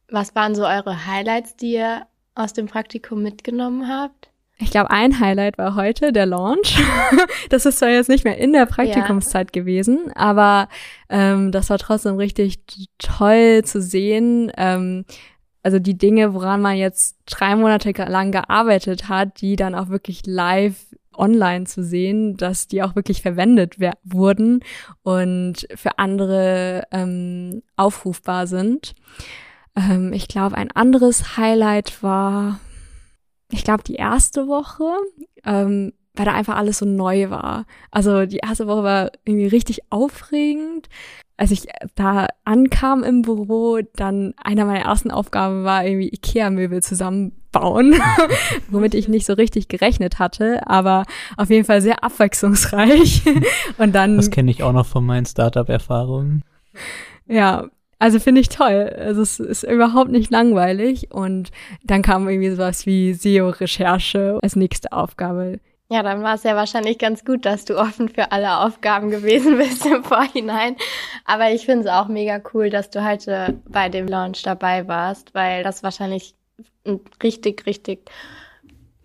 Was 0.08 0.34
waren 0.34 0.54
so 0.54 0.64
eure 0.64 1.06
Highlights, 1.06 1.56
die 1.56 1.74
ihr 1.74 2.06
aus 2.34 2.52
dem 2.52 2.66
Praktikum 2.66 3.22
mitgenommen 3.22 3.88
habt? 3.88 4.30
Ich 4.58 4.70
glaube, 4.70 4.90
ein 4.90 5.18
Highlight 5.18 5.58
war 5.58 5.74
heute 5.74 6.12
der 6.12 6.26
Launch. 6.26 6.80
das 7.50 7.66
ist 7.66 7.80
zwar 7.80 7.90
jetzt 7.90 8.08
nicht 8.08 8.24
mehr 8.24 8.38
in 8.38 8.52
der 8.52 8.66
Praktikumszeit 8.66 9.54
ja. 9.54 9.62
gewesen, 9.62 10.12
aber 10.14 10.68
ähm, 11.08 11.50
das 11.50 11.70
war 11.70 11.78
trotzdem 11.78 12.16
richtig 12.16 12.60
toll 12.98 13.62
zu 13.64 13.82
sehen. 13.82 14.52
Ähm, 14.56 15.04
also 15.64 15.78
die 15.78 15.98
Dinge, 15.98 16.34
woran 16.34 16.60
man 16.60 16.76
jetzt 16.76 17.16
drei 17.26 17.56
Monate 17.56 17.90
lang 18.06 18.30
gearbeitet 18.30 19.08
hat, 19.08 19.40
die 19.40 19.56
dann 19.56 19.74
auch 19.74 19.88
wirklich 19.88 20.22
live 20.26 20.76
online 21.16 21.64
zu 21.64 21.82
sehen, 21.82 22.36
dass 22.36 22.68
die 22.68 22.82
auch 22.82 22.94
wirklich 22.94 23.22
verwendet 23.22 23.76
wurden 24.04 24.60
und 25.02 25.66
für 25.74 25.98
andere 25.98 26.84
ähm, 26.90 27.62
aufrufbar 27.76 28.46
sind. 28.46 28.94
Ähm, 29.76 30.12
ich 30.12 30.28
glaube, 30.28 30.56
ein 30.56 30.70
anderes 30.70 31.36
Highlight 31.36 32.02
war, 32.02 32.60
ich 33.50 33.64
glaube, 33.64 33.82
die 33.82 33.94
erste 33.94 34.48
Woche, 34.48 34.84
ähm, 35.44 35.92
weil 36.14 36.26
da 36.26 36.32
einfach 36.32 36.56
alles 36.56 36.78
so 36.78 36.86
neu 36.86 37.30
war. 37.30 37.66
Also 37.90 38.26
die 38.26 38.38
erste 38.38 38.66
Woche 38.66 38.82
war 38.82 39.12
irgendwie 39.24 39.46
richtig 39.46 39.80
aufregend. 39.90 40.88
Als 41.36 41.50
ich 41.50 41.66
da 41.96 42.28
ankam 42.44 43.02
im 43.02 43.22
Büro, 43.22 43.80
dann 43.96 44.34
einer 44.36 44.64
meiner 44.64 44.84
ersten 44.84 45.10
Aufgaben 45.10 45.64
war 45.64 45.84
irgendwie 45.84 46.08
Ikea-Möbel 46.08 46.80
zusammenbauen, 46.80 47.96
womit 48.70 48.94
ich 48.94 49.08
nicht 49.08 49.26
so 49.26 49.32
richtig 49.32 49.66
gerechnet 49.66 50.20
hatte, 50.20 50.64
aber 50.68 51.04
auf 51.36 51.50
jeden 51.50 51.64
Fall 51.64 51.82
sehr 51.82 52.04
abwechslungsreich. 52.04 53.22
Und 53.78 53.96
dann. 53.96 54.16
Das 54.16 54.30
kenne 54.30 54.52
ich 54.52 54.62
auch 54.62 54.72
noch 54.72 54.86
von 54.86 55.04
meinen 55.04 55.26
Startup-Erfahrungen. 55.26 56.44
Ja, 57.26 57.66
also 58.04 58.20
finde 58.20 58.42
ich 58.42 58.50
toll. 58.50 58.94
Also 58.98 59.22
es 59.22 59.40
ist 59.40 59.62
überhaupt 59.62 60.10
nicht 60.10 60.30
langweilig. 60.30 61.10
Und 61.10 61.50
dann 61.84 62.02
kam 62.02 62.28
irgendwie 62.28 62.50
sowas 62.50 62.84
wie 62.84 63.14
SEO-Recherche 63.14 64.38
als 64.42 64.56
nächste 64.56 64.92
Aufgabe. 64.92 65.58
Ja, 65.88 66.02
dann 66.02 66.22
war 66.22 66.34
es 66.34 66.42
ja 66.42 66.54
wahrscheinlich 66.54 66.98
ganz 66.98 67.24
gut, 67.24 67.46
dass 67.46 67.64
du 67.64 67.78
offen 67.78 68.10
für 68.10 68.30
alle 68.30 68.58
Aufgaben 68.58 69.08
gewesen 69.08 69.56
bist 69.56 69.86
im 69.86 70.04
Vorhinein. 70.04 70.76
Aber 71.24 71.50
ich 71.50 71.64
finde 71.64 71.86
es 71.86 71.90
auch 71.90 72.08
mega 72.08 72.42
cool, 72.52 72.68
dass 72.68 72.90
du 72.90 73.02
heute 73.02 73.58
bei 73.66 73.88
dem 73.88 74.06
Launch 74.06 74.42
dabei 74.42 74.86
warst, 74.86 75.34
weil 75.34 75.62
das 75.62 75.82
wahrscheinlich 75.82 76.34
ein 76.86 77.00
richtig, 77.22 77.64
richtig 77.64 78.10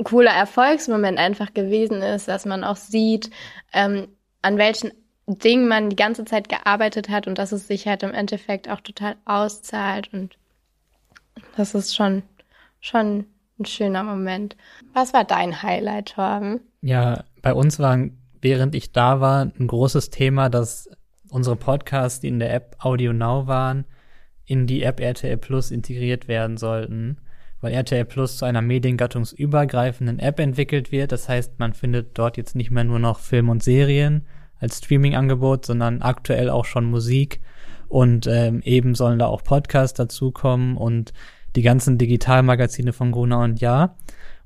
cooler 0.03 0.31
Erfolgsmoment 0.31 1.17
einfach 1.17 1.53
gewesen 1.53 2.01
ist, 2.01 2.27
dass 2.27 2.45
man 2.45 2.65
auch 2.65 2.75
sieht, 2.75 3.29
ähm, 3.71 4.09
an 4.41 4.57
welchen 4.57 4.91
Ding 5.37 5.67
man 5.67 5.89
die 5.89 5.95
ganze 5.95 6.25
Zeit 6.25 6.49
gearbeitet 6.49 7.09
hat 7.09 7.27
und 7.27 7.37
dass 7.37 7.51
es 7.51 7.67
sich 7.67 7.87
halt 7.87 8.03
im 8.03 8.13
Endeffekt 8.13 8.69
auch 8.69 8.81
total 8.81 9.15
auszahlt 9.25 10.11
und 10.11 10.37
Das 11.55 11.75
ist 11.75 11.95
schon, 11.95 12.23
schon 12.81 13.25
ein 13.59 13.65
schöner 13.65 14.03
Moment. 14.03 14.57
Was 14.93 15.13
war 15.13 15.23
dein 15.23 15.61
Highlight, 15.61 16.13
Torben? 16.13 16.61
Ja, 16.81 17.23
bei 17.41 17.53
uns 17.53 17.79
war, 17.79 17.97
während 18.41 18.73
ich 18.75 18.91
da 18.91 19.21
war, 19.21 19.51
ein 19.59 19.67
großes 19.67 20.09
Thema, 20.09 20.49
dass 20.49 20.89
unsere 21.29 21.55
Podcasts, 21.55 22.21
die 22.21 22.29
in 22.29 22.39
der 22.39 22.53
App 22.53 22.77
Audio 22.79 23.13
Now 23.13 23.47
waren, 23.47 23.85
in 24.45 24.65
die 24.65 24.81
App 24.81 24.99
RTL 24.99 25.37
Plus 25.37 25.69
integriert 25.69 26.27
werden 26.27 26.57
sollten, 26.57 27.17
weil 27.61 27.73
RTL 27.73 28.05
Plus 28.05 28.37
zu 28.37 28.45
einer 28.45 28.61
mediengattungsübergreifenden 28.61 30.17
App 30.17 30.39
entwickelt 30.39 30.91
wird. 30.91 31.11
Das 31.11 31.29
heißt, 31.29 31.59
man 31.59 31.73
findet 31.73 32.17
dort 32.17 32.37
jetzt 32.37 32.55
nicht 32.55 32.71
mehr 32.71 32.83
nur 32.83 32.99
noch 32.99 33.19
Film 33.19 33.49
und 33.49 33.61
Serien 33.61 34.25
als 34.59 34.79
Streaming-Angebot, 34.79 35.65
sondern 35.65 36.01
aktuell 36.01 36.49
auch 36.49 36.65
schon 36.65 36.85
Musik 36.85 37.41
und 37.87 38.27
ähm, 38.27 38.61
eben 38.63 38.95
sollen 38.95 39.19
da 39.19 39.27
auch 39.27 39.43
Podcasts 39.43 39.97
dazukommen 39.97 40.77
und 40.77 41.13
die 41.55 41.61
ganzen 41.61 41.97
Digitalmagazine 41.97 42.93
von 42.93 43.11
Gruner 43.11 43.39
und 43.39 43.59
Ja. 43.59 43.95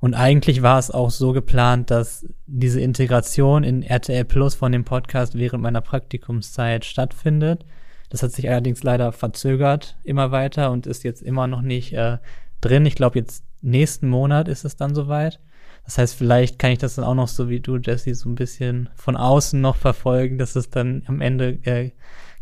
Und 0.00 0.14
eigentlich 0.14 0.60
war 0.60 0.78
es 0.78 0.90
auch 0.90 1.10
so 1.10 1.32
geplant, 1.32 1.90
dass 1.90 2.26
diese 2.46 2.80
Integration 2.80 3.64
in 3.64 3.82
RTL 3.82 4.26
Plus 4.26 4.54
von 4.54 4.70
dem 4.70 4.84
Podcast 4.84 5.34
während 5.34 5.62
meiner 5.62 5.80
Praktikumszeit 5.80 6.84
stattfindet. 6.84 7.64
Das 8.10 8.22
hat 8.22 8.32
sich 8.32 8.50
allerdings 8.50 8.82
leider 8.82 9.12
verzögert 9.12 9.96
immer 10.04 10.30
weiter 10.30 10.70
und 10.72 10.86
ist 10.86 11.04
jetzt 11.04 11.22
immer 11.22 11.46
noch 11.46 11.62
nicht 11.62 11.94
äh, 11.94 12.18
drin. 12.60 12.84
Ich 12.84 12.96
glaube, 12.96 13.18
jetzt 13.18 13.44
nächsten 13.62 14.08
Monat 14.08 14.48
ist 14.48 14.64
es 14.64 14.76
dann 14.76 14.94
soweit. 14.94 15.40
Das 15.84 15.98
heißt, 15.98 16.14
vielleicht 16.14 16.58
kann 16.58 16.72
ich 16.72 16.78
das 16.78 16.94
dann 16.94 17.04
auch 17.04 17.14
noch 17.14 17.28
so 17.28 17.48
wie 17.48 17.60
du, 17.60 17.76
Jesse, 17.76 18.14
so 18.14 18.28
ein 18.28 18.34
bisschen 18.34 18.88
von 18.94 19.16
außen 19.16 19.60
noch 19.60 19.76
verfolgen, 19.76 20.38
dass 20.38 20.56
es 20.56 20.70
dann 20.70 21.02
am 21.06 21.20
Ende 21.20 21.58
äh, 21.64 21.90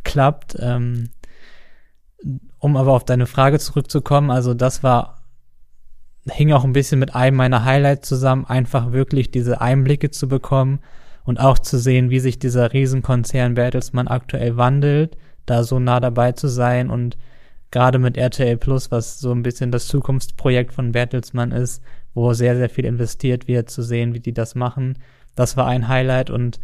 klappt. 0.05 0.57
Ähm, 0.61 1.11
um 2.59 2.77
aber 2.77 2.93
auf 2.93 3.05
deine 3.05 3.27
Frage 3.27 3.59
zurückzukommen, 3.59 4.31
also 4.31 4.55
das 4.55 4.85
war, 4.85 5.25
hing 6.31 6.53
auch 6.53 6.63
ein 6.63 6.73
bisschen 6.73 7.01
mit 7.01 7.17
einem 7.17 7.37
meiner 7.37 7.65
Highlights 7.65 8.09
zusammen, 8.09 8.45
einfach 8.47 8.93
wirklich 8.93 9.33
diese 9.33 9.61
Einblicke 9.61 10.13
zu 10.13 10.29
bekommen 10.29 10.79
und 11.25 11.41
auch 11.41 11.59
zu 11.59 11.79
sehen, 11.79 12.11
wie 12.11 12.21
sich 12.21 12.39
dieser 12.39 12.73
Riesenkonzern 12.73 13.55
Bertelsmann 13.55 14.07
aktuell 14.07 14.57
wandelt, 14.57 15.17
da 15.47 15.65
so 15.65 15.81
nah 15.81 15.99
dabei 15.99 16.31
zu 16.33 16.47
sein 16.47 16.91
und 16.91 17.17
gerade 17.73 17.99
mit 17.99 18.17
RTL 18.17 18.57
Plus, 18.57 18.93
was 18.93 19.19
so 19.19 19.33
ein 19.33 19.43
bisschen 19.43 19.73
das 19.73 19.89
Zukunftsprojekt 19.89 20.73
von 20.73 20.93
Bertelsmann 20.93 21.51
ist, 21.51 21.83
wo 22.15 22.33
sehr, 22.35 22.57
sehr 22.57 22.71
viel 22.71 22.85
investiert 22.85 23.49
wird, 23.49 23.71
zu 23.71 23.83
sehen, 23.83 24.15
wie 24.15 24.21
die 24.21 24.35
das 24.35 24.55
machen. 24.55 24.99
Das 25.35 25.57
war 25.57 25.67
ein 25.67 25.89
Highlight 25.89 26.31
und 26.31 26.61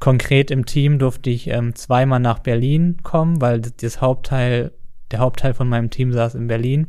konkret 0.00 0.50
im 0.50 0.66
Team 0.66 0.98
durfte 0.98 1.30
ich 1.30 1.48
ähm, 1.48 1.74
zweimal 1.74 2.20
nach 2.20 2.40
Berlin 2.40 2.98
kommen, 3.02 3.40
weil 3.40 3.60
das 3.60 4.00
Hauptteil 4.00 4.72
der 5.10 5.20
Hauptteil 5.20 5.54
von 5.54 5.68
meinem 5.68 5.90
Team 5.90 6.12
saß 6.12 6.34
in 6.34 6.48
Berlin. 6.48 6.88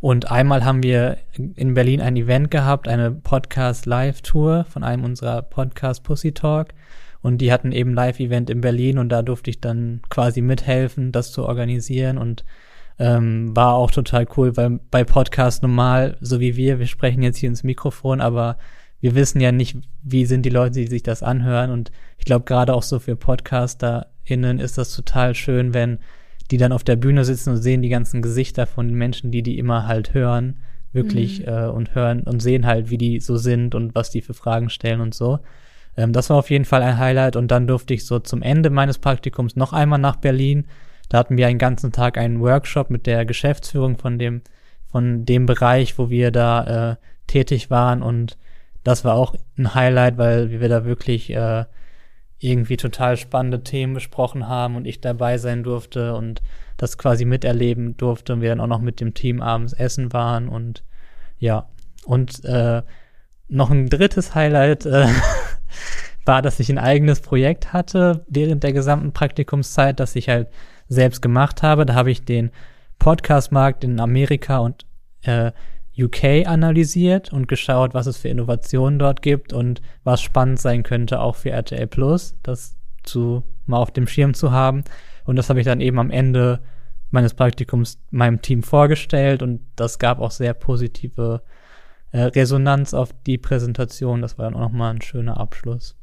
Und 0.00 0.30
einmal 0.30 0.64
haben 0.64 0.82
wir 0.82 1.18
in 1.36 1.74
Berlin 1.74 2.00
ein 2.00 2.16
Event 2.16 2.50
gehabt, 2.50 2.88
eine 2.88 3.12
Podcast-Live-Tour 3.12 4.64
von 4.64 4.82
einem 4.82 5.04
unserer 5.04 5.42
Podcast 5.42 6.02
Pussy 6.02 6.32
Talk. 6.32 6.68
Und 7.22 7.38
die 7.38 7.52
hatten 7.52 7.72
eben 7.72 7.94
Live-Event 7.94 8.50
in 8.50 8.60
Berlin 8.60 8.98
und 8.98 9.08
da 9.08 9.22
durfte 9.22 9.50
ich 9.50 9.60
dann 9.60 10.00
quasi 10.10 10.40
mithelfen, 10.40 11.12
das 11.12 11.32
zu 11.32 11.44
organisieren 11.46 12.18
und 12.18 12.44
ähm, 12.98 13.54
war 13.56 13.74
auch 13.74 13.90
total 13.90 14.26
cool, 14.36 14.56
weil 14.56 14.80
bei 14.90 15.04
Podcast 15.04 15.62
normal, 15.62 16.16
so 16.20 16.40
wie 16.40 16.56
wir, 16.56 16.78
wir 16.78 16.86
sprechen 16.86 17.22
jetzt 17.22 17.38
hier 17.38 17.48
ins 17.48 17.62
Mikrofon, 17.62 18.20
aber 18.20 18.58
wir 19.00 19.14
wissen 19.14 19.40
ja 19.40 19.50
nicht, 19.50 19.76
wie 20.02 20.26
sind 20.26 20.46
die 20.46 20.50
Leute, 20.50 20.80
die 20.80 20.86
sich 20.86 21.02
das 21.02 21.22
anhören. 21.22 21.70
Und 21.70 21.90
ich 22.18 22.24
glaube, 22.24 22.44
gerade 22.44 22.74
auch 22.74 22.84
so 22.84 22.98
für 23.00 23.16
PodcasterInnen 23.16 24.60
ist 24.60 24.78
das 24.78 24.94
total 24.94 25.34
schön, 25.34 25.74
wenn 25.74 25.98
die 26.50 26.56
dann 26.56 26.72
auf 26.72 26.84
der 26.84 26.96
Bühne 26.96 27.24
sitzen 27.24 27.50
und 27.50 27.56
sehen 27.56 27.82
die 27.82 27.88
ganzen 27.88 28.22
Gesichter 28.22 28.66
von 28.66 28.86
den 28.86 28.96
Menschen, 28.96 29.32
die 29.32 29.42
die 29.42 29.58
immer 29.58 29.86
halt 29.86 30.14
hören, 30.14 30.60
wirklich 30.92 31.40
mhm. 31.40 31.48
äh, 31.48 31.66
und 31.66 31.94
hören 31.94 32.22
und 32.22 32.40
sehen 32.40 32.66
halt, 32.66 32.90
wie 32.90 32.98
die 32.98 33.20
so 33.20 33.36
sind 33.36 33.74
und 33.74 33.94
was 33.94 34.10
die 34.10 34.22
für 34.22 34.34
Fragen 34.34 34.70
stellen 34.70 35.00
und 35.00 35.14
so. 35.14 35.40
Ähm, 35.96 36.12
das 36.12 36.30
war 36.30 36.38
auf 36.38 36.50
jeden 36.50 36.64
Fall 36.64 36.82
ein 36.82 36.98
Highlight 36.98 37.36
und 37.36 37.50
dann 37.50 37.66
durfte 37.66 37.94
ich 37.94 38.06
so 38.06 38.18
zum 38.18 38.42
Ende 38.42 38.70
meines 38.70 38.98
Praktikums 38.98 39.56
noch 39.56 39.72
einmal 39.72 39.98
nach 39.98 40.16
Berlin. 40.16 40.66
Da 41.08 41.18
hatten 41.18 41.36
wir 41.36 41.46
einen 41.46 41.58
ganzen 41.58 41.92
Tag 41.92 42.18
einen 42.18 42.40
Workshop 42.40 42.90
mit 42.90 43.06
der 43.06 43.24
Geschäftsführung 43.24 43.98
von 43.98 44.18
dem 44.18 44.42
von 44.90 45.24
dem 45.24 45.46
Bereich, 45.46 45.98
wo 45.98 46.10
wir 46.10 46.30
da 46.30 46.92
äh, 46.92 46.96
tätig 47.26 47.70
waren 47.70 48.02
und 48.02 48.36
das 48.84 49.04
war 49.04 49.14
auch 49.14 49.34
ein 49.56 49.74
Highlight, 49.74 50.18
weil 50.18 50.50
wir 50.50 50.68
da 50.68 50.84
wirklich 50.84 51.30
äh, 51.30 51.64
irgendwie 52.38 52.76
total 52.76 53.16
spannende 53.16 53.62
Themen 53.62 53.94
besprochen 53.94 54.48
haben 54.48 54.76
und 54.76 54.86
ich 54.86 55.00
dabei 55.00 55.38
sein 55.38 55.62
durfte 55.62 56.14
und 56.14 56.42
das 56.76 56.98
quasi 56.98 57.24
miterleben 57.24 57.96
durfte 57.96 58.32
und 58.32 58.40
wir 58.40 58.48
dann 58.48 58.60
auch 58.60 58.66
noch 58.66 58.80
mit 58.80 59.00
dem 59.00 59.14
Team 59.14 59.40
abends 59.40 59.72
essen 59.72 60.12
waren 60.12 60.48
und 60.48 60.82
ja. 61.38 61.68
Und 62.04 62.44
äh, 62.44 62.82
noch 63.48 63.70
ein 63.70 63.88
drittes 63.88 64.34
Highlight 64.34 64.86
äh, 64.86 65.06
war, 66.24 66.42
dass 66.42 66.60
ich 66.60 66.70
ein 66.70 66.78
eigenes 66.78 67.20
Projekt 67.20 67.72
hatte 67.72 68.24
während 68.28 68.62
der 68.62 68.72
gesamten 68.72 69.12
Praktikumszeit, 69.12 69.98
das 70.00 70.16
ich 70.16 70.28
halt 70.28 70.48
selbst 70.88 71.22
gemacht 71.22 71.62
habe. 71.62 71.86
Da 71.86 71.94
habe 71.94 72.10
ich 72.10 72.24
den 72.24 72.50
Podcast-Markt 72.98 73.84
in 73.84 73.98
Amerika 74.00 74.58
und 74.58 74.86
äh, 75.22 75.52
UK 75.98 76.46
analysiert 76.46 77.32
und 77.32 77.48
geschaut, 77.48 77.94
was 77.94 78.06
es 78.06 78.16
für 78.16 78.28
Innovationen 78.28 78.98
dort 78.98 79.22
gibt 79.22 79.52
und 79.52 79.82
was 80.04 80.22
spannend 80.22 80.60
sein 80.60 80.82
könnte, 80.82 81.20
auch 81.20 81.36
für 81.36 81.50
RTL 81.50 81.86
Plus, 81.86 82.36
das 82.42 82.76
zu 83.02 83.42
mal 83.66 83.78
auf 83.78 83.90
dem 83.90 84.06
Schirm 84.06 84.34
zu 84.34 84.52
haben. 84.52 84.84
Und 85.24 85.36
das 85.36 85.48
habe 85.48 85.60
ich 85.60 85.66
dann 85.66 85.80
eben 85.80 85.98
am 85.98 86.10
Ende 86.10 86.60
meines 87.10 87.34
Praktikums 87.34 87.98
meinem 88.10 88.40
Team 88.40 88.62
vorgestellt 88.62 89.42
und 89.42 89.60
das 89.76 89.98
gab 89.98 90.18
auch 90.18 90.30
sehr 90.30 90.54
positive 90.54 91.42
Resonanz 92.12 92.94
auf 92.94 93.10
die 93.26 93.38
Präsentation. 93.38 94.22
Das 94.22 94.38
war 94.38 94.44
dann 94.44 94.54
auch 94.54 94.60
nochmal 94.60 94.94
ein 94.94 95.02
schöner 95.02 95.38
Abschluss. 95.38 95.96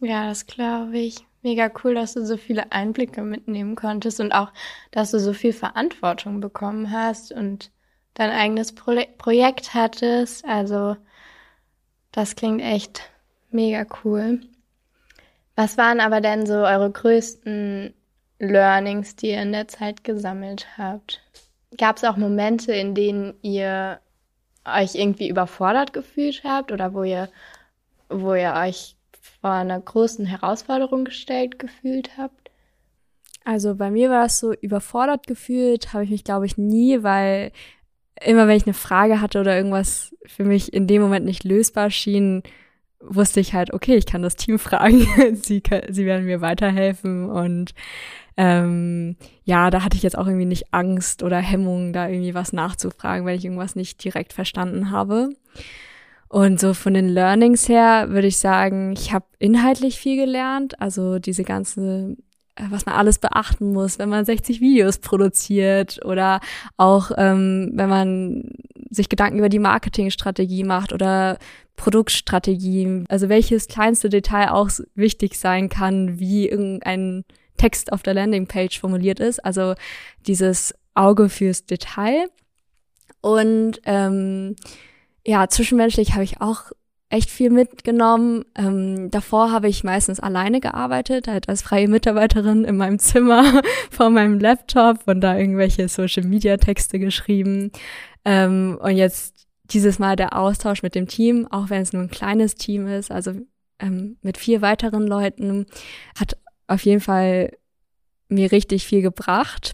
Ja, 0.00 0.28
das 0.28 0.46
glaube 0.46 0.98
ich. 0.98 1.26
Mega 1.42 1.70
cool, 1.82 1.94
dass 1.94 2.14
du 2.14 2.26
so 2.26 2.36
viele 2.36 2.70
Einblicke 2.70 3.22
mitnehmen 3.22 3.74
konntest 3.74 4.20
und 4.20 4.32
auch, 4.32 4.52
dass 4.90 5.10
du 5.10 5.18
so 5.18 5.32
viel 5.32 5.54
Verantwortung 5.54 6.40
bekommen 6.40 6.90
hast 6.90 7.32
und 7.32 7.70
dein 8.14 8.30
eigenes 8.30 8.74
Pro 8.74 9.00
Projekt 9.16 9.72
hattest. 9.72 10.44
Also 10.44 10.96
das 12.12 12.36
klingt 12.36 12.60
echt 12.60 13.10
mega 13.50 13.86
cool. 14.04 14.40
Was 15.56 15.78
waren 15.78 16.00
aber 16.00 16.20
denn 16.20 16.46
so 16.46 16.54
eure 16.54 16.90
größten 16.90 17.94
Learnings, 18.38 19.16
die 19.16 19.30
ihr 19.30 19.42
in 19.42 19.52
der 19.52 19.68
Zeit 19.68 20.04
gesammelt 20.04 20.66
habt? 20.76 21.22
Gab 21.76 21.96
es 21.96 22.04
auch 22.04 22.16
Momente, 22.16 22.72
in 22.72 22.94
denen 22.94 23.34
ihr 23.42 24.00
euch 24.64 24.94
irgendwie 24.94 25.28
überfordert 25.28 25.92
gefühlt 25.92 26.42
habt 26.44 26.72
oder 26.72 26.94
wo 26.94 27.02
ihr, 27.02 27.28
wo 28.08 28.34
ihr 28.34 28.54
euch 28.56 28.96
vor 29.40 29.50
einer 29.50 29.80
großen 29.80 30.26
Herausforderung 30.26 31.04
gestellt 31.04 31.58
gefühlt 31.58 32.16
habt? 32.16 32.50
Also 33.44 33.74
bei 33.74 33.90
mir 33.90 34.10
war 34.10 34.26
es 34.26 34.38
so 34.38 34.52
überfordert 34.52 35.26
gefühlt, 35.26 35.92
habe 35.92 36.04
ich 36.04 36.10
mich 36.10 36.24
glaube 36.24 36.46
ich 36.46 36.58
nie, 36.58 37.02
weil 37.02 37.52
immer 38.20 38.46
wenn 38.46 38.56
ich 38.56 38.66
eine 38.66 38.74
Frage 38.74 39.20
hatte 39.20 39.40
oder 39.40 39.56
irgendwas 39.56 40.14
für 40.26 40.44
mich 40.44 40.72
in 40.72 40.86
dem 40.86 41.00
Moment 41.00 41.24
nicht 41.24 41.44
lösbar 41.44 41.90
schien, 41.90 42.42
wusste 43.00 43.40
ich 43.40 43.54
halt, 43.54 43.72
okay, 43.72 43.96
ich 43.96 44.06
kann 44.06 44.22
das 44.22 44.36
Team 44.36 44.58
fragen, 44.58 45.06
sie, 45.34 45.62
sie 45.88 46.06
werden 46.06 46.26
mir 46.26 46.40
weiterhelfen. 46.40 47.28
Und 47.30 47.74
ähm, 48.36 49.16
ja, 49.44 49.70
da 49.70 49.82
hatte 49.82 49.96
ich 49.96 50.02
jetzt 50.02 50.16
auch 50.16 50.26
irgendwie 50.26 50.46
nicht 50.46 50.72
Angst 50.72 51.22
oder 51.22 51.38
Hemmung, 51.38 51.92
da 51.92 52.08
irgendwie 52.08 52.34
was 52.34 52.52
nachzufragen, 52.52 53.26
wenn 53.26 53.36
ich 53.36 53.44
irgendwas 53.44 53.76
nicht 53.76 54.02
direkt 54.04 54.32
verstanden 54.32 54.90
habe. 54.90 55.30
Und 56.28 56.60
so 56.60 56.74
von 56.74 56.94
den 56.94 57.08
Learnings 57.08 57.68
her 57.68 58.06
würde 58.10 58.28
ich 58.28 58.38
sagen, 58.38 58.92
ich 58.92 59.12
habe 59.12 59.26
inhaltlich 59.40 59.98
viel 59.98 60.16
gelernt, 60.16 60.80
also 60.80 61.18
diese 61.18 61.42
ganze 61.42 62.16
was 62.68 62.86
man 62.86 62.94
alles 62.94 63.18
beachten 63.18 63.72
muss, 63.72 63.98
wenn 63.98 64.08
man 64.08 64.24
60 64.24 64.60
Videos 64.60 64.98
produziert 64.98 66.04
oder 66.04 66.40
auch 66.76 67.10
ähm, 67.16 67.70
wenn 67.74 67.88
man 67.88 68.50
sich 68.90 69.08
Gedanken 69.08 69.38
über 69.38 69.48
die 69.48 69.58
Marketingstrategie 69.58 70.64
macht 70.64 70.92
oder 70.92 71.38
Produktstrategie, 71.76 73.04
also 73.08 73.28
welches 73.28 73.68
kleinste 73.68 74.10
Detail 74.10 74.50
auch 74.50 74.70
wichtig 74.94 75.38
sein 75.38 75.68
kann, 75.68 76.18
wie 76.18 76.48
irgendein 76.48 77.24
Text 77.56 77.92
auf 77.92 78.02
der 78.02 78.14
Landingpage 78.14 78.78
formuliert 78.78 79.20
ist, 79.20 79.44
also 79.44 79.74
dieses 80.26 80.74
Auge 80.94 81.28
fürs 81.28 81.64
Detail. 81.64 82.28
Und 83.22 83.80
ähm, 83.84 84.56
ja, 85.26 85.48
zwischenmenschlich 85.48 86.12
habe 86.12 86.24
ich 86.24 86.40
auch 86.40 86.72
echt 87.10 87.28
viel 87.28 87.50
mitgenommen. 87.50 88.44
Ähm, 88.56 89.10
davor 89.10 89.50
habe 89.50 89.68
ich 89.68 89.84
meistens 89.84 90.20
alleine 90.20 90.60
gearbeitet, 90.60 91.26
halt 91.28 91.48
als 91.48 91.60
freie 91.60 91.88
Mitarbeiterin 91.88 92.64
in 92.64 92.76
meinem 92.76 92.98
Zimmer 92.98 93.62
vor 93.90 94.10
meinem 94.10 94.38
Laptop 94.38 95.00
und 95.06 95.20
da 95.20 95.36
irgendwelche 95.36 95.88
Social 95.88 96.22
Media 96.22 96.56
Texte 96.56 96.98
geschrieben. 96.98 97.72
Ähm, 98.24 98.78
und 98.80 98.96
jetzt 98.96 99.48
dieses 99.64 99.98
Mal 99.98 100.16
der 100.16 100.36
Austausch 100.38 100.82
mit 100.82 100.94
dem 100.94 101.08
Team, 101.08 101.46
auch 101.50 101.68
wenn 101.68 101.82
es 101.82 101.92
nur 101.92 102.02
ein 102.02 102.10
kleines 102.10 102.54
Team 102.54 102.86
ist, 102.86 103.10
also 103.10 103.32
ähm, 103.80 104.16
mit 104.22 104.38
vier 104.38 104.62
weiteren 104.62 105.06
Leuten, 105.06 105.66
hat 106.18 106.36
auf 106.68 106.84
jeden 106.84 107.00
Fall 107.00 107.50
mir 108.28 108.52
richtig 108.52 108.86
viel 108.86 109.02
gebracht. 109.02 109.72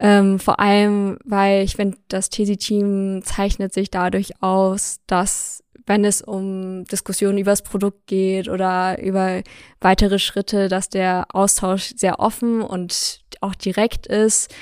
Ähm, 0.00 0.40
vor 0.40 0.58
allem, 0.58 1.18
weil 1.24 1.62
ich 1.62 1.76
finde, 1.76 1.98
das 2.08 2.28
Tesi-Team 2.28 3.22
zeichnet 3.24 3.72
sich 3.72 3.90
dadurch 3.90 4.42
aus, 4.42 4.98
dass 5.06 5.62
wenn 5.86 6.04
es 6.04 6.22
um 6.22 6.84
Diskussionen 6.84 7.38
über 7.38 7.52
das 7.52 7.62
Produkt 7.62 8.06
geht 8.06 8.48
oder 8.48 9.00
über 9.02 9.42
weitere 9.80 10.18
Schritte, 10.18 10.68
dass 10.68 10.88
der 10.88 11.26
Austausch 11.32 11.92
sehr 11.96 12.20
offen 12.20 12.62
und 12.62 13.20
auch 13.40 13.54
direkt 13.54 14.06
ist. 14.06 14.54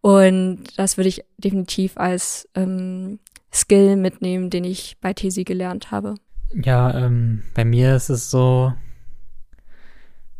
Und 0.00 0.64
das 0.76 0.96
würde 0.96 1.08
ich 1.08 1.24
definitiv 1.38 1.96
als 1.96 2.48
ähm, 2.54 3.18
Skill 3.52 3.96
mitnehmen, 3.96 4.50
den 4.50 4.64
ich 4.64 4.96
bei 5.00 5.12
Tesi 5.12 5.44
gelernt 5.44 5.90
habe. 5.90 6.14
Ja, 6.54 6.94
ähm, 6.94 7.42
bei 7.54 7.64
mir 7.64 7.96
ist 7.96 8.08
es 8.08 8.30
so, 8.30 8.72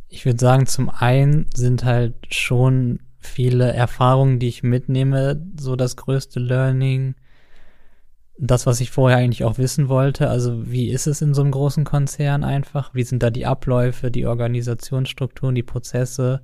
ich 0.08 0.24
würde 0.24 0.38
sagen, 0.38 0.66
zum 0.66 0.88
einen 0.88 1.46
sind 1.54 1.84
halt 1.84 2.14
schon 2.32 3.00
viele 3.18 3.72
Erfahrungen, 3.72 4.38
die 4.38 4.48
ich 4.48 4.62
mitnehme, 4.62 5.44
so 5.58 5.76
das 5.76 5.96
größte 5.96 6.40
Learning. 6.40 7.14
Das, 8.40 8.66
was 8.66 8.80
ich 8.80 8.90
vorher 8.92 9.18
eigentlich 9.18 9.42
auch 9.42 9.58
wissen 9.58 9.88
wollte, 9.88 10.30
also 10.30 10.70
wie 10.70 10.90
ist 10.90 11.08
es 11.08 11.20
in 11.22 11.34
so 11.34 11.42
einem 11.42 11.50
großen 11.50 11.84
Konzern 11.84 12.44
einfach? 12.44 12.94
Wie 12.94 13.02
sind 13.02 13.22
da 13.22 13.30
die 13.30 13.46
Abläufe, 13.46 14.12
die 14.12 14.26
Organisationsstrukturen, 14.26 15.56
die 15.56 15.64
Prozesse? 15.64 16.42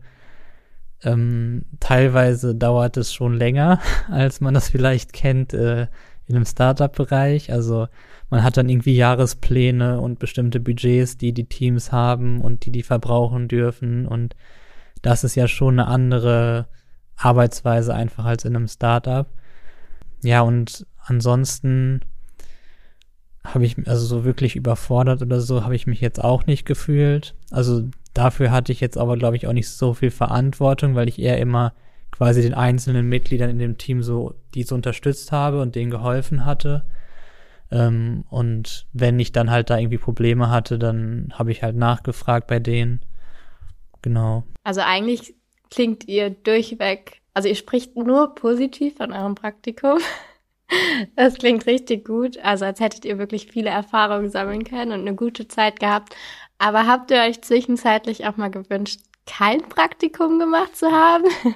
Ähm, 1.04 1.66
teilweise 1.78 2.54
dauert 2.54 2.96
es 2.96 3.12
schon 3.12 3.34
länger, 3.34 3.80
als 4.10 4.40
man 4.40 4.54
das 4.54 4.70
vielleicht 4.70 5.12
kennt 5.12 5.54
äh, 5.54 5.86
in 6.26 6.36
einem 6.36 6.46
Startup-Bereich. 6.46 7.52
Also 7.52 7.86
man 8.30 8.42
hat 8.42 8.56
dann 8.56 8.68
irgendwie 8.68 8.96
Jahrespläne 8.96 10.00
und 10.00 10.18
bestimmte 10.18 10.58
Budgets, 10.58 11.16
die 11.16 11.32
die 11.32 11.46
Teams 11.48 11.92
haben 11.92 12.40
und 12.40 12.64
die 12.64 12.72
die 12.72 12.82
verbrauchen 12.82 13.48
dürfen. 13.48 14.06
Und 14.06 14.34
das 15.02 15.22
ist 15.22 15.34
ja 15.34 15.46
schon 15.46 15.78
eine 15.78 15.88
andere 15.88 16.66
Arbeitsweise 17.16 17.94
einfach 17.94 18.24
als 18.24 18.44
in 18.44 18.56
einem 18.56 18.68
Startup. 18.68 19.28
Ja, 20.22 20.40
und 20.40 20.86
ansonsten 21.04 22.00
habe 23.44 23.66
ich, 23.66 23.76
also 23.86 24.06
so 24.06 24.24
wirklich 24.24 24.56
überfordert 24.56 25.20
oder 25.22 25.40
so, 25.40 25.64
habe 25.64 25.76
ich 25.76 25.86
mich 25.86 26.00
jetzt 26.00 26.22
auch 26.22 26.46
nicht 26.46 26.64
gefühlt. 26.64 27.34
Also 27.50 27.84
dafür 28.14 28.50
hatte 28.50 28.72
ich 28.72 28.80
jetzt 28.80 28.96
aber, 28.96 29.16
glaube 29.16 29.36
ich, 29.36 29.46
auch 29.46 29.52
nicht 29.52 29.68
so 29.68 29.92
viel 29.92 30.10
Verantwortung, 30.10 30.94
weil 30.94 31.08
ich 31.08 31.18
eher 31.18 31.38
immer 31.38 31.74
quasi 32.10 32.42
den 32.42 32.54
einzelnen 32.54 33.08
Mitgliedern 33.08 33.50
in 33.50 33.58
dem 33.58 33.76
Team 33.76 34.02
so, 34.02 34.34
die 34.54 34.62
so 34.62 34.74
unterstützt 34.74 35.32
habe 35.32 35.60
und 35.60 35.74
denen 35.74 35.90
geholfen 35.90 36.44
hatte. 36.46 36.84
Ähm, 37.70 38.24
und 38.30 38.86
wenn 38.92 39.18
ich 39.18 39.32
dann 39.32 39.50
halt 39.50 39.68
da 39.68 39.78
irgendwie 39.78 39.98
Probleme 39.98 40.48
hatte, 40.48 40.78
dann 40.78 41.32
habe 41.34 41.50
ich 41.50 41.62
halt 41.62 41.76
nachgefragt 41.76 42.46
bei 42.46 42.60
denen. 42.60 43.00
Genau. 44.00 44.44
Also 44.62 44.80
eigentlich 44.80 45.34
klingt 45.70 46.06
ihr 46.06 46.30
durchweg, 46.30 47.20
also 47.34 47.48
ihr 47.48 47.56
spricht 47.56 47.96
nur 47.96 48.34
positiv 48.34 48.96
von 48.96 49.12
eurem 49.12 49.34
Praktikum. 49.34 49.98
Das 51.16 51.34
klingt 51.34 51.66
richtig 51.66 52.06
gut. 52.06 52.38
Also 52.38 52.64
als 52.64 52.80
hättet 52.80 53.04
ihr 53.04 53.18
wirklich 53.18 53.48
viele 53.52 53.70
Erfahrungen 53.70 54.30
sammeln 54.30 54.64
können 54.64 54.92
und 54.92 55.00
eine 55.00 55.14
gute 55.14 55.48
Zeit 55.48 55.80
gehabt. 55.80 56.16
Aber 56.58 56.86
habt 56.86 57.10
ihr 57.10 57.20
euch 57.22 57.42
zwischenzeitlich 57.42 58.26
auch 58.26 58.36
mal 58.36 58.50
gewünscht, 58.50 59.00
kein 59.26 59.62
Praktikum 59.68 60.38
gemacht 60.38 60.76
zu 60.76 60.90
haben? 60.90 61.24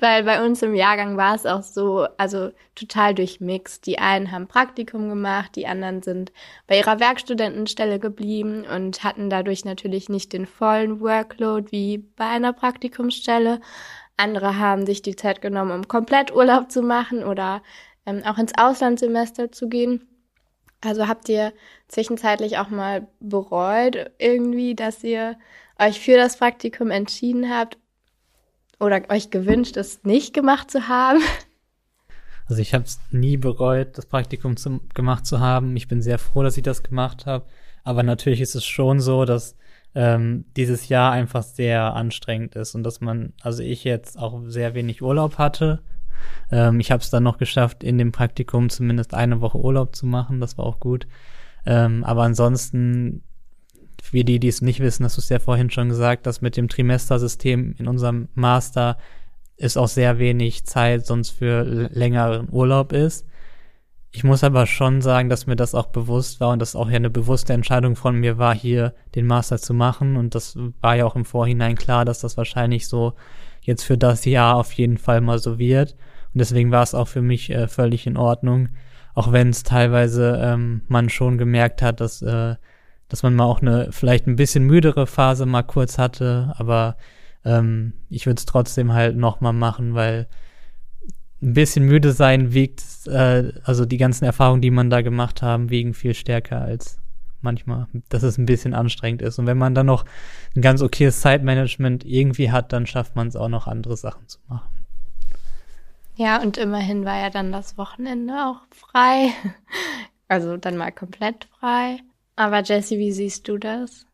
Weil 0.00 0.24
bei 0.24 0.44
uns 0.44 0.60
im 0.60 0.74
Jahrgang 0.74 1.16
war 1.16 1.34
es 1.34 1.46
auch 1.46 1.62
so, 1.62 2.06
also 2.18 2.50
total 2.74 3.14
durchmixt. 3.14 3.86
Die 3.86 3.98
einen 3.98 4.32
haben 4.32 4.48
Praktikum 4.48 5.08
gemacht, 5.08 5.54
die 5.54 5.66
anderen 5.66 6.02
sind 6.02 6.32
bei 6.66 6.78
ihrer 6.78 6.98
Werkstudentenstelle 6.98 8.00
geblieben 8.00 8.66
und 8.66 9.04
hatten 9.04 9.30
dadurch 9.30 9.64
natürlich 9.64 10.08
nicht 10.08 10.32
den 10.32 10.46
vollen 10.46 11.00
Workload 11.00 11.70
wie 11.70 11.98
bei 12.16 12.26
einer 12.26 12.52
Praktikumsstelle. 12.52 13.60
Andere 14.16 14.58
haben 14.58 14.84
sich 14.84 15.00
die 15.00 15.16
Zeit 15.16 15.40
genommen, 15.40 15.70
um 15.72 15.88
komplett 15.88 16.34
Urlaub 16.34 16.70
zu 16.70 16.82
machen 16.82 17.22
oder 17.24 17.62
ähm, 18.06 18.22
auch 18.24 18.38
ins 18.38 18.52
Auslandssemester 18.56 19.52
zu 19.52 19.68
gehen. 19.68 20.08
Also 20.80 21.08
habt 21.08 21.28
ihr 21.28 21.52
zwischenzeitlich 21.88 22.58
auch 22.58 22.68
mal 22.68 23.08
bereut 23.20 24.10
irgendwie, 24.18 24.74
dass 24.74 25.02
ihr 25.02 25.36
euch 25.78 26.00
für 26.00 26.16
das 26.16 26.36
Praktikum 26.36 26.90
entschieden 26.90 27.50
habt 27.50 27.78
oder 28.78 29.02
euch 29.08 29.30
gewünscht, 29.30 29.76
es 29.76 30.04
nicht 30.04 30.34
gemacht 30.34 30.70
zu 30.70 30.88
haben? 30.88 31.20
Also 32.46 32.60
ich 32.60 32.74
habe 32.74 32.84
es 32.84 33.00
nie 33.10 33.38
bereut, 33.38 33.96
das 33.96 34.04
Praktikum 34.04 34.58
zu, 34.58 34.80
gemacht 34.92 35.24
zu 35.24 35.40
haben. 35.40 35.74
Ich 35.78 35.88
bin 35.88 36.02
sehr 36.02 36.18
froh, 36.18 36.42
dass 36.42 36.58
ich 36.58 36.62
das 36.62 36.82
gemacht 36.82 37.24
habe. 37.24 37.46
Aber 37.84 38.02
natürlich 38.02 38.42
ist 38.42 38.54
es 38.54 38.66
schon 38.66 39.00
so, 39.00 39.24
dass 39.24 39.56
ähm, 39.94 40.44
dieses 40.54 40.88
Jahr 40.88 41.12
einfach 41.12 41.42
sehr 41.42 41.94
anstrengend 41.94 42.54
ist 42.54 42.74
und 42.74 42.82
dass 42.82 43.00
man, 43.00 43.32
also 43.40 43.62
ich 43.62 43.84
jetzt 43.84 44.18
auch 44.18 44.38
sehr 44.46 44.74
wenig 44.74 45.00
Urlaub 45.00 45.38
hatte. 45.38 45.82
Ähm, 46.50 46.80
ich 46.80 46.90
habe 46.90 47.02
es 47.02 47.10
dann 47.10 47.22
noch 47.22 47.38
geschafft, 47.38 47.84
in 47.84 47.98
dem 47.98 48.12
Praktikum 48.12 48.70
zumindest 48.70 49.14
eine 49.14 49.40
Woche 49.40 49.58
Urlaub 49.58 49.94
zu 49.94 50.06
machen. 50.06 50.40
Das 50.40 50.58
war 50.58 50.66
auch 50.66 50.80
gut. 50.80 51.06
Ähm, 51.66 52.04
aber 52.04 52.22
ansonsten 52.22 53.22
für 54.02 54.22
die, 54.22 54.38
die 54.38 54.48
es 54.48 54.60
nicht 54.60 54.80
wissen, 54.80 55.04
hast 55.04 55.16
du 55.16 55.20
es 55.20 55.28
ja 55.30 55.38
vorhin 55.38 55.70
schon 55.70 55.88
gesagt, 55.88 56.26
dass 56.26 56.42
mit 56.42 56.56
dem 56.56 56.68
Trimestersystem 56.68 57.74
in 57.78 57.88
unserem 57.88 58.28
Master 58.34 58.98
ist 59.56 59.78
auch 59.78 59.88
sehr 59.88 60.18
wenig 60.18 60.66
Zeit 60.66 61.06
sonst 61.06 61.30
für 61.30 61.62
längeren 61.92 62.48
Urlaub 62.50 62.92
ist. 62.92 63.26
Ich 64.10 64.22
muss 64.22 64.44
aber 64.44 64.66
schon 64.66 65.00
sagen, 65.00 65.28
dass 65.28 65.46
mir 65.46 65.56
das 65.56 65.74
auch 65.74 65.86
bewusst 65.86 66.38
war 66.38 66.50
und 66.50 66.60
das 66.60 66.76
auch 66.76 66.88
ja 66.88 66.96
eine 66.96 67.10
bewusste 67.10 67.52
Entscheidung 67.52 67.96
von 67.96 68.14
mir 68.14 68.38
war, 68.38 68.54
hier 68.54 68.94
den 69.14 69.26
Master 69.26 69.58
zu 69.58 69.74
machen. 69.74 70.16
Und 70.16 70.34
das 70.34 70.56
war 70.80 70.94
ja 70.94 71.04
auch 71.04 71.16
im 71.16 71.24
Vorhinein 71.24 71.74
klar, 71.74 72.04
dass 72.04 72.20
das 72.20 72.36
wahrscheinlich 72.36 72.86
so 72.86 73.14
jetzt 73.64 73.82
für 73.82 73.98
das 73.98 74.24
Jahr 74.24 74.56
auf 74.56 74.72
jeden 74.72 74.98
Fall 74.98 75.20
mal 75.20 75.38
so 75.38 75.58
wird. 75.58 75.92
Und 76.32 76.38
deswegen 76.40 76.70
war 76.70 76.82
es 76.82 76.94
auch 76.94 77.08
für 77.08 77.22
mich 77.22 77.50
äh, 77.50 77.68
völlig 77.68 78.06
in 78.06 78.16
Ordnung. 78.16 78.70
Auch 79.14 79.32
wenn 79.32 79.50
es 79.50 79.62
teilweise 79.62 80.40
ähm, 80.42 80.82
man 80.88 81.08
schon 81.08 81.38
gemerkt 81.38 81.82
hat, 81.82 82.00
dass 82.00 82.22
äh, 82.22 82.56
dass 83.08 83.22
man 83.22 83.34
mal 83.34 83.44
auch 83.44 83.60
eine 83.60 83.88
vielleicht 83.92 84.26
ein 84.26 84.36
bisschen 84.36 84.64
müdere 84.64 85.06
Phase 85.06 85.46
mal 85.46 85.62
kurz 85.62 85.98
hatte, 85.98 86.52
aber 86.56 86.96
ähm, 87.44 87.92
ich 88.08 88.26
würde 88.26 88.38
es 88.38 88.46
trotzdem 88.46 88.92
halt 88.92 89.16
nochmal 89.16 89.52
machen, 89.52 89.94
weil 89.94 90.26
ein 91.42 91.52
bisschen 91.52 91.84
müde 91.84 92.12
sein 92.12 92.54
wiegt, 92.54 92.82
äh, 93.06 93.52
also 93.64 93.84
die 93.84 93.98
ganzen 93.98 94.24
Erfahrungen, 94.24 94.62
die 94.62 94.70
man 94.70 94.90
da 94.90 95.02
gemacht 95.02 95.42
haben, 95.42 95.70
wiegen 95.70 95.94
viel 95.94 96.14
stärker 96.14 96.62
als 96.62 96.98
manchmal, 97.44 97.86
dass 98.08 98.24
es 98.24 98.38
ein 98.38 98.46
bisschen 98.46 98.74
anstrengend 98.74 99.22
ist. 99.22 99.38
Und 99.38 99.46
wenn 99.46 99.58
man 99.58 99.74
dann 99.74 99.86
noch 99.86 100.04
ein 100.56 100.62
ganz 100.62 100.82
okayes 100.82 101.20
Zeitmanagement 101.20 102.04
irgendwie 102.04 102.50
hat, 102.50 102.72
dann 102.72 102.86
schafft 102.86 103.14
man 103.14 103.28
es 103.28 103.36
auch 103.36 103.48
noch 103.48 103.68
andere 103.68 103.96
Sachen 103.96 104.26
zu 104.26 104.40
machen. 104.48 104.68
Ja, 106.16 106.40
und 106.40 106.58
immerhin 106.58 107.04
war 107.04 107.20
ja 107.20 107.30
dann 107.30 107.52
das 107.52 107.78
Wochenende 107.78 108.34
auch 108.46 108.60
frei. 108.70 109.30
Also 110.26 110.56
dann 110.56 110.78
mal 110.78 110.90
komplett 110.90 111.46
frei. 111.60 111.98
Aber 112.34 112.62
Jessie, 112.62 112.98
wie 112.98 113.12
siehst 113.12 113.46
du 113.46 113.58
das? 113.58 114.06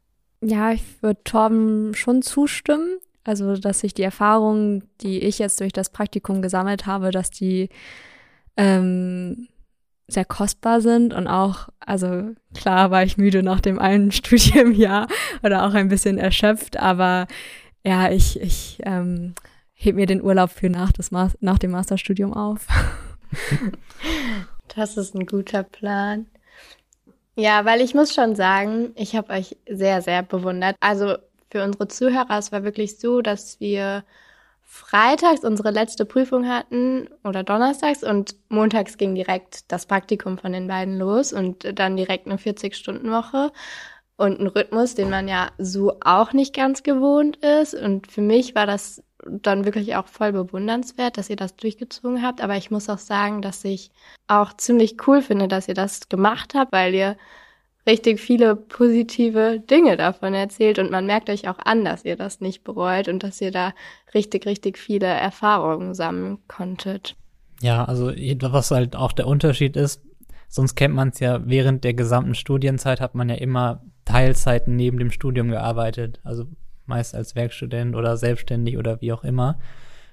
Ja, 0.42 0.72
ich 0.72 0.82
würde 1.02 1.22
Torben 1.22 1.94
schon 1.94 2.22
zustimmen. 2.22 2.98
Also, 3.22 3.56
dass 3.56 3.84
ich 3.84 3.94
die 3.94 4.02
Erfahrungen, 4.02 4.88
die 5.02 5.20
ich 5.20 5.38
jetzt 5.38 5.60
durch 5.60 5.72
das 5.72 5.90
Praktikum 5.90 6.42
gesammelt 6.42 6.84
habe, 6.84 7.12
dass 7.12 7.30
die 7.30 7.68
ähm, 8.56 9.48
sehr 10.12 10.24
kostbar 10.24 10.80
sind 10.80 11.14
und 11.14 11.26
auch, 11.26 11.68
also 11.80 12.30
klar 12.54 12.90
war 12.90 13.02
ich 13.04 13.16
müde 13.16 13.42
nach 13.42 13.60
dem 13.60 13.78
einen 13.78 14.12
Studienjahr 14.12 15.08
oder 15.42 15.66
auch 15.66 15.74
ein 15.74 15.88
bisschen 15.88 16.18
erschöpft, 16.18 16.78
aber 16.78 17.26
ja, 17.84 18.10
ich, 18.10 18.40
ich 18.40 18.78
ähm, 18.84 19.34
heb 19.72 19.96
mir 19.96 20.06
den 20.06 20.22
Urlaub 20.22 20.50
für 20.50 20.68
nach, 20.68 20.92
das 20.92 21.10
nach 21.12 21.58
dem 21.58 21.70
Masterstudium 21.70 22.34
auf. 22.34 22.66
Das 24.76 24.96
ist 24.96 25.14
ein 25.16 25.26
guter 25.26 25.64
Plan. 25.64 26.26
Ja, 27.34 27.64
weil 27.64 27.80
ich 27.80 27.94
muss 27.94 28.14
schon 28.14 28.36
sagen, 28.36 28.92
ich 28.96 29.16
habe 29.16 29.32
euch 29.32 29.56
sehr, 29.68 30.02
sehr 30.02 30.22
bewundert. 30.22 30.76
Also 30.80 31.16
für 31.50 31.64
unsere 31.64 31.88
Zuhörer, 31.88 32.38
es 32.38 32.52
war 32.52 32.62
wirklich 32.62 32.98
so, 32.98 33.20
dass 33.22 33.58
wir 33.60 34.04
freitags 34.72 35.42
unsere 35.42 35.72
letzte 35.72 36.04
Prüfung 36.04 36.48
hatten 36.48 37.08
oder 37.24 37.42
donnerstags 37.42 38.04
und 38.04 38.36
montags 38.50 38.96
ging 38.98 39.16
direkt 39.16 39.70
das 39.72 39.84
Praktikum 39.84 40.38
von 40.38 40.52
den 40.52 40.68
beiden 40.68 40.96
los 40.96 41.32
und 41.32 41.76
dann 41.76 41.96
direkt 41.96 42.26
eine 42.26 42.36
40-Stunden-Woche 42.36 43.50
und 44.16 44.38
ein 44.38 44.46
Rhythmus, 44.46 44.94
den 44.94 45.10
man 45.10 45.26
ja 45.26 45.50
so 45.58 45.96
auch 46.04 46.32
nicht 46.32 46.54
ganz 46.54 46.84
gewohnt 46.84 47.38
ist. 47.38 47.74
Und 47.74 48.12
für 48.12 48.20
mich 48.20 48.54
war 48.54 48.66
das 48.66 49.02
dann 49.26 49.64
wirklich 49.64 49.96
auch 49.96 50.06
voll 50.06 50.30
bewundernswert, 50.30 51.18
dass 51.18 51.30
ihr 51.30 51.36
das 51.36 51.56
durchgezogen 51.56 52.22
habt. 52.22 52.40
Aber 52.40 52.56
ich 52.56 52.70
muss 52.70 52.88
auch 52.88 52.98
sagen, 52.98 53.42
dass 53.42 53.64
ich 53.64 53.90
auch 54.28 54.52
ziemlich 54.52 55.04
cool 55.08 55.20
finde, 55.20 55.48
dass 55.48 55.66
ihr 55.66 55.74
das 55.74 56.08
gemacht 56.08 56.54
habt, 56.54 56.70
weil 56.70 56.94
ihr 56.94 57.16
richtig 57.86 58.20
viele 58.20 58.56
positive 58.56 59.60
Dinge 59.60 59.96
davon 59.96 60.34
erzählt 60.34 60.78
und 60.78 60.90
man 60.90 61.06
merkt 61.06 61.30
euch 61.30 61.48
auch 61.48 61.58
an, 61.58 61.84
dass 61.84 62.04
ihr 62.04 62.16
das 62.16 62.40
nicht 62.40 62.64
bereut 62.64 63.08
und 63.08 63.22
dass 63.22 63.40
ihr 63.40 63.50
da 63.50 63.72
richtig, 64.14 64.46
richtig 64.46 64.78
viele 64.78 65.06
Erfahrungen 65.06 65.94
sammeln 65.94 66.38
konntet. 66.48 67.16
Ja, 67.62 67.84
also 67.84 68.12
was 68.12 68.70
halt 68.70 68.96
auch 68.96 69.12
der 69.12 69.26
Unterschied 69.26 69.76
ist, 69.76 70.02
sonst 70.48 70.74
kennt 70.74 70.94
man 70.94 71.08
es 71.08 71.20
ja 71.20 71.40
während 71.44 71.84
der 71.84 71.94
gesamten 71.94 72.34
Studienzeit 72.34 73.00
hat 73.00 73.14
man 73.14 73.28
ja 73.28 73.36
immer 73.36 73.82
Teilzeiten 74.04 74.76
neben 74.76 74.98
dem 74.98 75.10
Studium 75.10 75.48
gearbeitet. 75.48 76.20
Also 76.24 76.46
meist 76.86 77.14
als 77.14 77.34
Werkstudent 77.34 77.94
oder 77.94 78.16
selbstständig 78.16 78.76
oder 78.76 79.00
wie 79.00 79.12
auch 79.12 79.24
immer. 79.24 79.58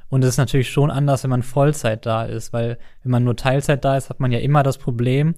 Und 0.10 0.23
es 0.23 0.32
ist 0.32 0.38
natürlich 0.38 0.69
schon 0.69 0.89
anders, 0.89 1.23
wenn 1.23 1.30
man 1.30 1.43
Vollzeit 1.43 2.06
da 2.06 2.23
ist, 2.23 2.53
weil 2.53 2.77
wenn 3.03 3.12
man 3.12 3.25
nur 3.25 3.36
Teilzeit 3.36 3.84
da 3.84 3.97
ist, 3.97 4.10
hat 4.10 4.21
man 4.21 4.32
ja 4.32 4.39
immer 4.39 4.63
das 4.63 4.77
Problem, 4.77 5.36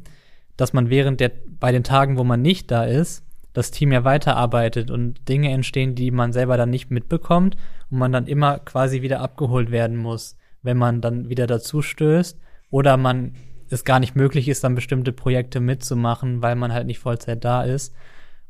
dass 0.60 0.74
man 0.74 0.90
während 0.90 1.22
der, 1.22 1.32
bei 1.60 1.72
den 1.72 1.86
Tagen, 1.86 2.18
wo 2.18 2.26
man 2.26 2.42
nicht 2.42 2.70
da 2.70 2.84
ist, 2.84 3.24
das 3.54 3.72
Team 3.72 3.94
ja 3.94 4.04
weiterarbeitet 4.04 4.92
und 4.92 5.28
Dinge 5.30 5.52
entstehen, 5.52 5.96
die 5.96 6.12
man 6.12 6.34
selber 6.34 6.58
dann 6.58 6.70
nicht 6.70 6.92
mitbekommt 6.92 7.56
und 7.90 7.98
man 7.98 8.12
dann 8.12 8.28
immer 8.28 8.60
quasi 8.60 9.02
wieder 9.02 9.22
abgeholt 9.22 9.72
werden 9.72 9.96
muss, 9.96 10.38
wenn 10.62 10.78
man 10.78 11.00
dann 11.00 11.30
wieder 11.30 11.48
dazu 11.48 11.82
stößt 11.82 12.38
oder 12.72 12.98
man 12.98 13.36
es 13.70 13.86
gar 13.86 14.02
nicht 14.02 14.16
möglich 14.16 14.50
ist, 14.50 14.64
dann 14.66 14.76
bestimmte 14.76 15.14
Projekte 15.14 15.62
mitzumachen, 15.62 16.42
weil 16.42 16.58
man 16.58 16.74
halt 16.74 16.88
nicht 16.88 17.00
Vollzeit 17.00 17.46
da 17.46 17.64
ist. 17.64 17.96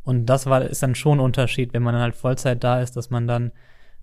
Und 0.04 0.26
das 0.26 0.48
war, 0.48 0.64
ist 0.64 0.82
dann 0.82 0.96
schon 0.96 1.20
ein 1.20 1.24
Unterschied, 1.24 1.74
wenn 1.74 1.84
man 1.84 1.94
dann 1.94 2.02
halt 2.02 2.16
Vollzeit 2.16 2.64
da 2.64 2.82
ist, 2.82 2.98
dass 2.98 3.12
man 3.12 3.28
dann 3.28 3.52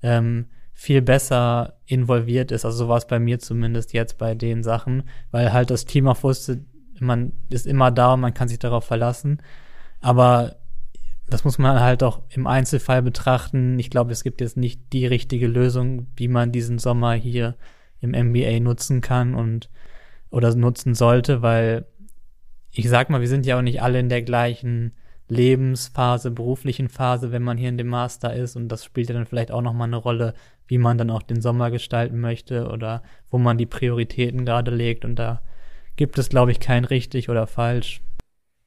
ähm, 0.02 0.46
viel 0.74 1.02
besser 1.02 1.80
involviert 1.86 2.52
ist. 2.52 2.64
Also 2.64 2.78
so 2.78 2.88
war 2.88 2.98
es 2.98 3.06
bei 3.06 3.18
mir 3.18 3.40
zumindest 3.40 3.94
jetzt 3.94 4.16
bei 4.16 4.36
den 4.36 4.62
Sachen, 4.62 5.04
weil 5.32 5.52
halt 5.52 5.70
das 5.70 5.86
Team 5.86 6.06
auch 6.06 6.22
wusste, 6.22 6.64
man 7.00 7.32
ist 7.50 7.66
immer 7.66 7.90
da 7.90 8.14
und 8.14 8.20
man 8.20 8.34
kann 8.34 8.48
sich 8.48 8.58
darauf 8.58 8.84
verlassen. 8.84 9.42
Aber 10.00 10.56
das 11.28 11.44
muss 11.44 11.58
man 11.58 11.80
halt 11.80 12.02
auch 12.02 12.22
im 12.28 12.46
Einzelfall 12.46 13.02
betrachten. 13.02 13.78
Ich 13.78 13.90
glaube, 13.90 14.12
es 14.12 14.22
gibt 14.22 14.40
jetzt 14.40 14.56
nicht 14.56 14.92
die 14.92 15.06
richtige 15.06 15.48
Lösung, 15.48 16.06
wie 16.16 16.28
man 16.28 16.52
diesen 16.52 16.78
Sommer 16.78 17.14
hier 17.14 17.56
im 18.00 18.10
MBA 18.10 18.60
nutzen 18.60 19.00
kann 19.00 19.34
und 19.34 19.70
oder 20.30 20.54
nutzen 20.54 20.94
sollte, 20.94 21.42
weil 21.42 21.86
ich 22.70 22.88
sag 22.88 23.10
mal, 23.10 23.20
wir 23.20 23.28
sind 23.28 23.46
ja 23.46 23.58
auch 23.58 23.62
nicht 23.62 23.82
alle 23.82 23.98
in 23.98 24.08
der 24.08 24.22
gleichen 24.22 24.92
Lebensphase, 25.28 26.30
beruflichen 26.30 26.88
Phase, 26.88 27.32
wenn 27.32 27.42
man 27.42 27.58
hier 27.58 27.70
in 27.70 27.78
dem 27.78 27.88
Master 27.88 28.34
ist 28.34 28.54
und 28.54 28.68
das 28.68 28.84
spielt 28.84 29.08
ja 29.08 29.14
dann 29.14 29.26
vielleicht 29.26 29.50
auch 29.50 29.62
noch 29.62 29.72
mal 29.72 29.84
eine 29.84 29.96
Rolle, 29.96 30.34
wie 30.68 30.78
man 30.78 30.98
dann 30.98 31.10
auch 31.10 31.22
den 31.22 31.40
Sommer 31.40 31.70
gestalten 31.70 32.20
möchte 32.20 32.68
oder 32.68 33.02
wo 33.30 33.38
man 33.38 33.58
die 33.58 33.66
Prioritäten 33.66 34.44
gerade 34.44 34.70
legt 34.70 35.04
und 35.04 35.16
da 35.16 35.40
gibt 35.96 36.18
es 36.18 36.28
glaube 36.28 36.52
ich 36.52 36.60
kein 36.60 36.84
richtig 36.84 37.28
oder 37.28 37.46
falsch. 37.46 38.00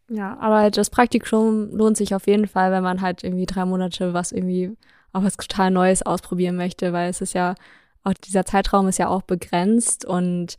Ja, 0.09 0.37
aber 0.39 0.71
das 0.71 0.89
Praktikum 0.89 1.69
lohnt 1.71 1.97
sich 1.97 2.15
auf 2.15 2.25
jeden 2.27 2.47
Fall, 2.47 2.71
wenn 2.71 2.83
man 2.83 3.01
halt 3.01 3.23
irgendwie 3.23 3.45
drei 3.45 3.65
Monate 3.65 4.13
was 4.13 4.31
irgendwie 4.31 4.75
auch 5.13 5.23
was 5.23 5.37
total 5.37 5.71
Neues 5.71 6.03
ausprobieren 6.03 6.55
möchte, 6.55 6.93
weil 6.93 7.09
es 7.09 7.21
ist 7.21 7.33
ja 7.33 7.55
auch 8.03 8.13
dieser 8.13 8.45
Zeitraum 8.45 8.87
ist 8.87 8.97
ja 8.97 9.07
auch 9.07 9.23
begrenzt 9.23 10.05
und 10.05 10.57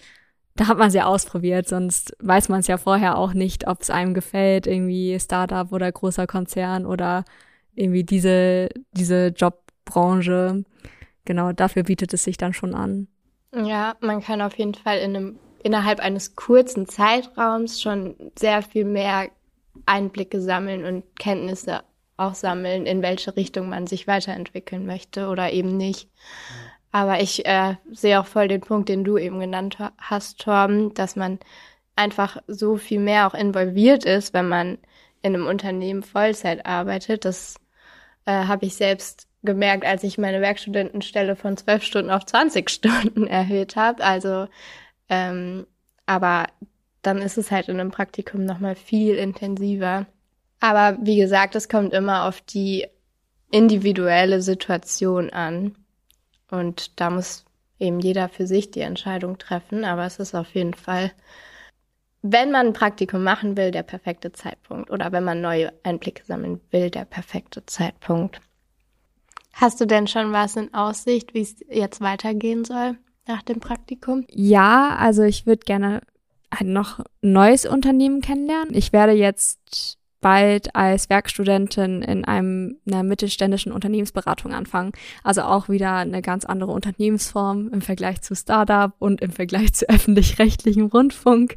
da 0.56 0.66
hat 0.66 0.78
man 0.78 0.88
es 0.88 0.94
ja 0.94 1.06
ausprobiert, 1.06 1.68
sonst 1.68 2.14
weiß 2.20 2.48
man 2.48 2.60
es 2.60 2.66
ja 2.66 2.76
vorher 2.76 3.16
auch 3.16 3.32
nicht, 3.32 3.66
ob 3.66 3.80
es 3.80 3.90
einem 3.90 4.14
gefällt, 4.14 4.66
irgendwie 4.66 5.18
Startup 5.18 5.72
oder 5.72 5.90
großer 5.90 6.26
Konzern 6.26 6.84
oder 6.86 7.24
irgendwie 7.74 8.04
diese, 8.04 8.68
diese 8.92 9.28
Jobbranche. 9.28 10.64
Genau, 11.24 11.52
dafür 11.52 11.84
bietet 11.84 12.12
es 12.12 12.24
sich 12.24 12.36
dann 12.36 12.52
schon 12.52 12.74
an. 12.74 13.08
Ja, 13.54 13.96
man 14.00 14.20
kann 14.20 14.42
auf 14.42 14.58
jeden 14.58 14.74
Fall 14.74 14.98
in 14.98 15.16
einem, 15.16 15.38
innerhalb 15.62 16.00
eines 16.00 16.36
kurzen 16.36 16.86
Zeitraums 16.86 17.80
schon 17.80 18.14
sehr 18.38 18.62
viel 18.62 18.84
mehr 18.84 19.28
Einblicke 19.86 20.40
sammeln 20.40 20.84
und 20.84 21.04
Kenntnisse 21.18 21.82
auch 22.16 22.34
sammeln, 22.34 22.86
in 22.86 23.02
welche 23.02 23.36
Richtung 23.36 23.68
man 23.68 23.86
sich 23.86 24.06
weiterentwickeln 24.06 24.86
möchte 24.86 25.28
oder 25.28 25.52
eben 25.52 25.76
nicht. 25.76 26.08
Aber 26.92 27.20
ich 27.20 27.46
äh, 27.46 27.76
sehe 27.92 28.20
auch 28.20 28.26
voll 28.26 28.48
den 28.48 28.60
Punkt, 28.60 28.88
den 28.88 29.04
du 29.04 29.16
eben 29.16 29.40
genannt 29.40 29.78
hast, 29.98 30.40
Torben, 30.40 30.92
dass 30.94 31.16
man 31.16 31.38
einfach 31.96 32.38
so 32.46 32.76
viel 32.76 33.00
mehr 33.00 33.26
auch 33.26 33.34
involviert 33.34 34.04
ist, 34.04 34.34
wenn 34.34 34.48
man 34.48 34.78
in 35.22 35.34
einem 35.34 35.46
Unternehmen 35.46 36.02
Vollzeit 36.02 36.66
arbeitet. 36.66 37.24
Das 37.24 37.56
äh, 38.24 38.32
habe 38.32 38.66
ich 38.66 38.74
selbst 38.74 39.28
gemerkt, 39.42 39.84
als 39.84 40.02
ich 40.02 40.18
meine 40.18 40.40
Werkstudentenstelle 40.40 41.36
von 41.36 41.56
zwölf 41.56 41.82
Stunden 41.82 42.10
auf 42.10 42.26
20 42.26 42.68
Stunden 42.68 43.26
erhöht 43.28 43.76
habe. 43.76 44.02
Also, 44.02 44.48
ähm, 45.10 45.66
aber 46.06 46.46
dann 47.02 47.18
ist 47.18 47.36
es 47.36 47.50
halt 47.50 47.68
in 47.68 47.80
einem 47.80 47.90
Praktikum 47.90 48.44
nochmal 48.44 48.76
viel 48.76 49.16
intensiver. 49.16 50.06
Aber 50.60 50.96
wie 51.02 51.16
gesagt, 51.16 51.54
es 51.56 51.68
kommt 51.68 51.92
immer 51.92 52.24
auf 52.26 52.40
die 52.40 52.86
individuelle 53.50 54.40
Situation 54.40 55.30
an. 55.30 55.74
Und 56.50 57.00
da 57.00 57.10
muss 57.10 57.44
eben 57.78 58.00
jeder 58.00 58.28
für 58.28 58.46
sich 58.46 58.70
die 58.70 58.80
Entscheidung 58.80 59.38
treffen. 59.38 59.84
Aber 59.84 60.04
es 60.04 60.18
ist 60.18 60.34
auf 60.34 60.54
jeden 60.54 60.74
Fall, 60.74 61.10
wenn 62.22 62.52
man 62.52 62.68
ein 62.68 62.72
Praktikum 62.72 63.24
machen 63.24 63.56
will, 63.56 63.70
der 63.70 63.82
perfekte 63.82 64.32
Zeitpunkt. 64.32 64.90
Oder 64.90 65.10
wenn 65.10 65.24
man 65.24 65.40
neue 65.40 65.72
Einblicke 65.82 66.24
sammeln 66.24 66.60
will, 66.70 66.90
der 66.90 67.04
perfekte 67.04 67.64
Zeitpunkt. 67.66 68.40
Hast 69.54 69.80
du 69.80 69.86
denn 69.86 70.06
schon 70.06 70.32
was 70.32 70.54
in 70.56 70.72
Aussicht, 70.74 71.34
wie 71.34 71.40
es 71.40 71.56
jetzt 71.68 72.00
weitergehen 72.00 72.64
soll 72.64 72.96
nach 73.26 73.42
dem 73.42 73.60
Praktikum? 73.60 74.24
Ja, 74.30 74.96
also 74.96 75.22
ich 75.22 75.46
würde 75.46 75.64
gerne 75.64 76.00
halt 76.52 76.68
noch 76.68 76.98
ein 76.98 77.32
neues 77.32 77.66
Unternehmen 77.66 78.20
kennenlernen. 78.20 78.74
Ich 78.74 78.92
werde 78.92 79.12
jetzt 79.12 79.98
bald 80.20 80.74
als 80.74 81.08
Werkstudentin 81.08 82.02
in 82.02 82.24
einem, 82.24 82.78
einer 82.86 83.02
mittelständischen 83.02 83.72
Unternehmensberatung 83.72 84.52
anfangen. 84.52 84.92
Also 85.24 85.42
auch 85.42 85.68
wieder 85.68 85.96
eine 85.96 86.22
ganz 86.22 86.44
andere 86.44 86.72
Unternehmensform 86.72 87.70
im 87.72 87.80
Vergleich 87.80 88.20
zu 88.20 88.34
Startup 88.34 88.92
und 88.98 89.20
im 89.20 89.30
Vergleich 89.30 89.72
zu 89.72 89.88
öffentlich-rechtlichem 89.88 90.86
Rundfunk. 90.86 91.56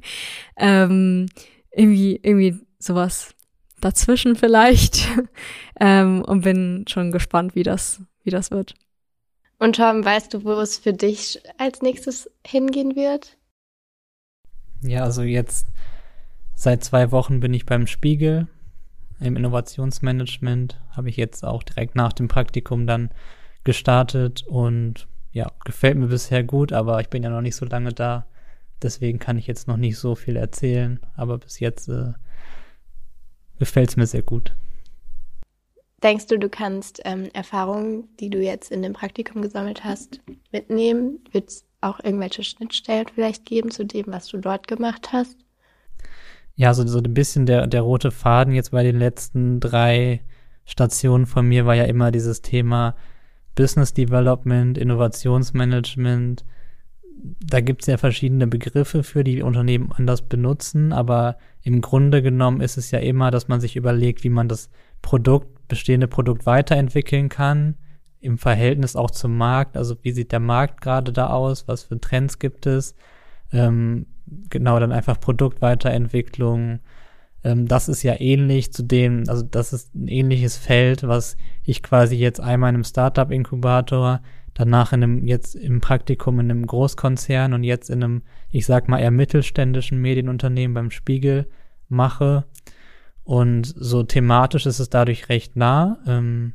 Ähm, 0.56 1.28
irgendwie, 1.72 2.20
irgendwie 2.22 2.60
sowas 2.80 3.36
dazwischen 3.82 4.36
vielleicht. 4.36 5.10
ähm, 5.80 6.24
und 6.24 6.42
bin 6.42 6.86
schon 6.88 7.12
gespannt, 7.12 7.56
wie 7.56 7.64
das, 7.64 8.02
wie 8.24 8.32
das 8.32 8.52
wird. 8.52 8.76
Und 9.60 9.78
Tom, 9.78 10.04
weißt 10.04 10.34
du, 10.34 10.44
wo 10.44 10.54
es 10.54 10.78
für 10.78 10.94
dich 10.94 11.42
als 11.58 11.82
nächstes 11.82 12.30
hingehen 12.46 12.96
wird? 12.96 13.38
Ja, 14.82 15.04
also 15.04 15.22
jetzt 15.22 15.68
seit 16.56 16.84
zwei 16.84 17.12
Wochen 17.12 17.40
bin 17.40 17.54
ich 17.54 17.66
beim 17.66 17.88
Spiegel 17.88 18.48
im 19.20 19.38
Innovationsmanagement. 19.38 20.80
Habe 20.92 21.10
ich 21.10 21.18
jetzt 21.18 21.44
auch 21.44 21.64
direkt 21.64 21.96
nach 21.96 22.14
dem 22.14 22.28
Praktikum 22.28 22.86
dann 22.88 23.10
gestartet 23.64 24.44
und 24.48 25.08
ja, 25.32 25.52
gefällt 25.66 25.98
mir 25.98 26.08
bisher 26.08 26.44
gut, 26.44 26.74
aber 26.74 27.00
ich 27.00 27.10
bin 27.10 27.24
ja 27.24 27.30
noch 27.30 27.42
nicht 27.42 27.56
so 27.56 27.66
lange 27.66 27.94
da. 27.94 28.28
Deswegen 28.82 29.18
kann 29.18 29.38
ich 29.38 29.48
jetzt 29.48 29.68
noch 29.68 29.78
nicht 29.78 29.98
so 29.98 30.16
viel 30.16 30.36
erzählen, 30.36 31.00
aber 31.16 31.38
bis 31.38 31.60
jetzt 31.60 31.88
äh, 31.88 32.14
gefällt 33.58 33.90
es 33.90 33.96
mir 33.96 34.06
sehr 34.06 34.24
gut. 34.24 34.54
Denkst 36.04 36.28
du, 36.28 36.38
du 36.38 36.50
kannst 36.50 37.02
ähm, 37.06 37.30
Erfahrungen, 37.34 38.10
die 38.20 38.30
du 38.30 38.40
jetzt 38.40 38.72
in 38.72 38.82
dem 38.82 38.92
Praktikum 38.92 39.42
gesammelt 39.42 39.86
hast, 39.86 40.20
mitnehmen? 40.52 41.20
Wird 41.32 41.50
es 41.50 41.66
auch 41.80 42.02
irgendwelche 42.04 42.44
Schnittstellen 42.44 43.08
vielleicht 43.14 43.46
geben 43.46 43.72
zu 43.72 43.86
dem, 43.86 44.08
was 44.08 44.28
du 44.28 44.38
dort 44.38 44.68
gemacht 44.68 45.14
hast? 45.14 45.38
Ja, 46.56 46.74
so, 46.74 46.86
so 46.86 47.00
ein 47.00 47.14
bisschen 47.14 47.46
der, 47.46 47.68
der 47.68 47.82
rote 47.82 48.12
Faden 48.12 48.54
jetzt 48.54 48.72
bei 48.72 48.84
den 48.84 48.98
letzten 49.00 49.62
drei 49.62 50.22
Stationen 50.66 51.26
von 51.26 51.48
mir 51.48 51.66
war 51.66 51.76
ja 51.76 51.86
immer 51.86 52.12
dieses 52.12 52.42
Thema 52.42 52.96
Business 53.56 53.94
Development, 53.94 54.78
Innovationsmanagement. 54.78 56.46
Da 57.40 57.62
gibt 57.62 57.84
es 57.84 57.88
ja 57.88 57.98
verschiedene 57.98 58.48
Begriffe 58.48 59.04
für, 59.04 59.24
die 59.24 59.42
Unternehmen 59.42 59.92
anders 59.94 60.22
benutzen, 60.24 60.92
aber 60.92 61.38
im 61.62 61.80
Grunde 61.80 62.22
genommen 62.22 62.60
ist 62.60 62.78
es 62.78 62.92
ja 62.92 63.00
immer, 63.00 63.32
dass 63.32 63.48
man 63.48 63.62
sich 63.62 63.76
überlegt, 63.76 64.24
wie 64.24 64.30
man 64.30 64.50
das 64.50 64.70
Produkt, 65.04 65.68
bestehende 65.68 66.08
Produkt 66.08 66.48
weiterentwickeln 66.48 67.30
kann, 67.30 67.76
im 68.20 68.40
Verhältnis 68.40 68.96
auch 68.96 69.12
zum 69.12 69.38
Markt. 69.38 69.78
Also 69.78 69.96
wie 70.02 70.12
sieht 70.12 70.32
der 70.32 70.40
Markt 70.40 70.82
gerade 70.82 71.14
da 71.14 71.28
aus? 71.28 71.68
Was 71.68 71.84
für 71.84 72.00
Trends 72.00 72.40
gibt 72.40 72.66
es? 72.66 72.96
Ähm, 73.52 74.08
genau, 74.50 74.80
dann 74.80 74.92
einfach 74.92 75.20
Produktweiterentwicklung. 75.20 76.80
Ähm, 77.44 77.68
das 77.68 77.90
ist 77.90 78.02
ja 78.02 78.20
ähnlich 78.20 78.74
zu 78.74 78.82
dem, 78.84 79.26
also 79.28 79.44
das 79.44 79.74
ist 79.74 79.94
ein 79.94 80.08
ähnliches 80.08 80.58
Feld, 80.58 81.04
was 81.04 81.38
ich 81.64 81.84
quasi 81.84 82.16
jetzt 82.16 82.40
einmal 82.40 82.70
in 82.70 82.76
einem 82.76 82.84
Startup-Inkubator, 82.86 84.22
danach 84.54 84.94
in 84.94 85.04
einem, 85.04 85.28
jetzt 85.28 85.56
im 85.56 85.82
Praktikum 85.82 86.40
in 86.40 86.50
einem 86.50 86.66
Großkonzern 86.66 87.54
und 87.54 87.64
jetzt 87.64 87.90
in 87.90 88.04
einem, 88.04 88.22
ich 88.50 88.66
sag 88.66 88.88
mal, 88.88 89.00
eher 89.00 89.12
mittelständischen 89.12 90.00
Medienunternehmen 90.00 90.74
beim 90.74 90.92
Spiegel 90.92 91.48
mache. 91.90 92.46
Und 93.24 93.74
so 93.76 94.04
thematisch 94.04 94.66
ist 94.66 94.80
es 94.80 94.90
dadurch 94.90 95.30
recht 95.30 95.56
nah. 95.56 96.00
Ähm, 96.06 96.54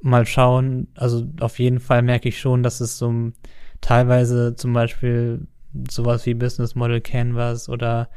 mal 0.00 0.26
schauen, 0.26 0.88
also 0.94 1.26
auf 1.40 1.58
jeden 1.58 1.80
Fall 1.80 2.02
merke 2.02 2.28
ich 2.28 2.38
schon, 2.38 2.62
dass 2.62 2.80
es 2.80 2.98
so 2.98 3.32
teilweise 3.80 4.54
zum 4.54 4.72
Beispiel 4.72 5.46
sowas 5.90 6.24
wie 6.26 6.34
Business 6.34 6.74
Model 6.74 7.00
Canvas 7.00 7.68
oder 7.68 8.08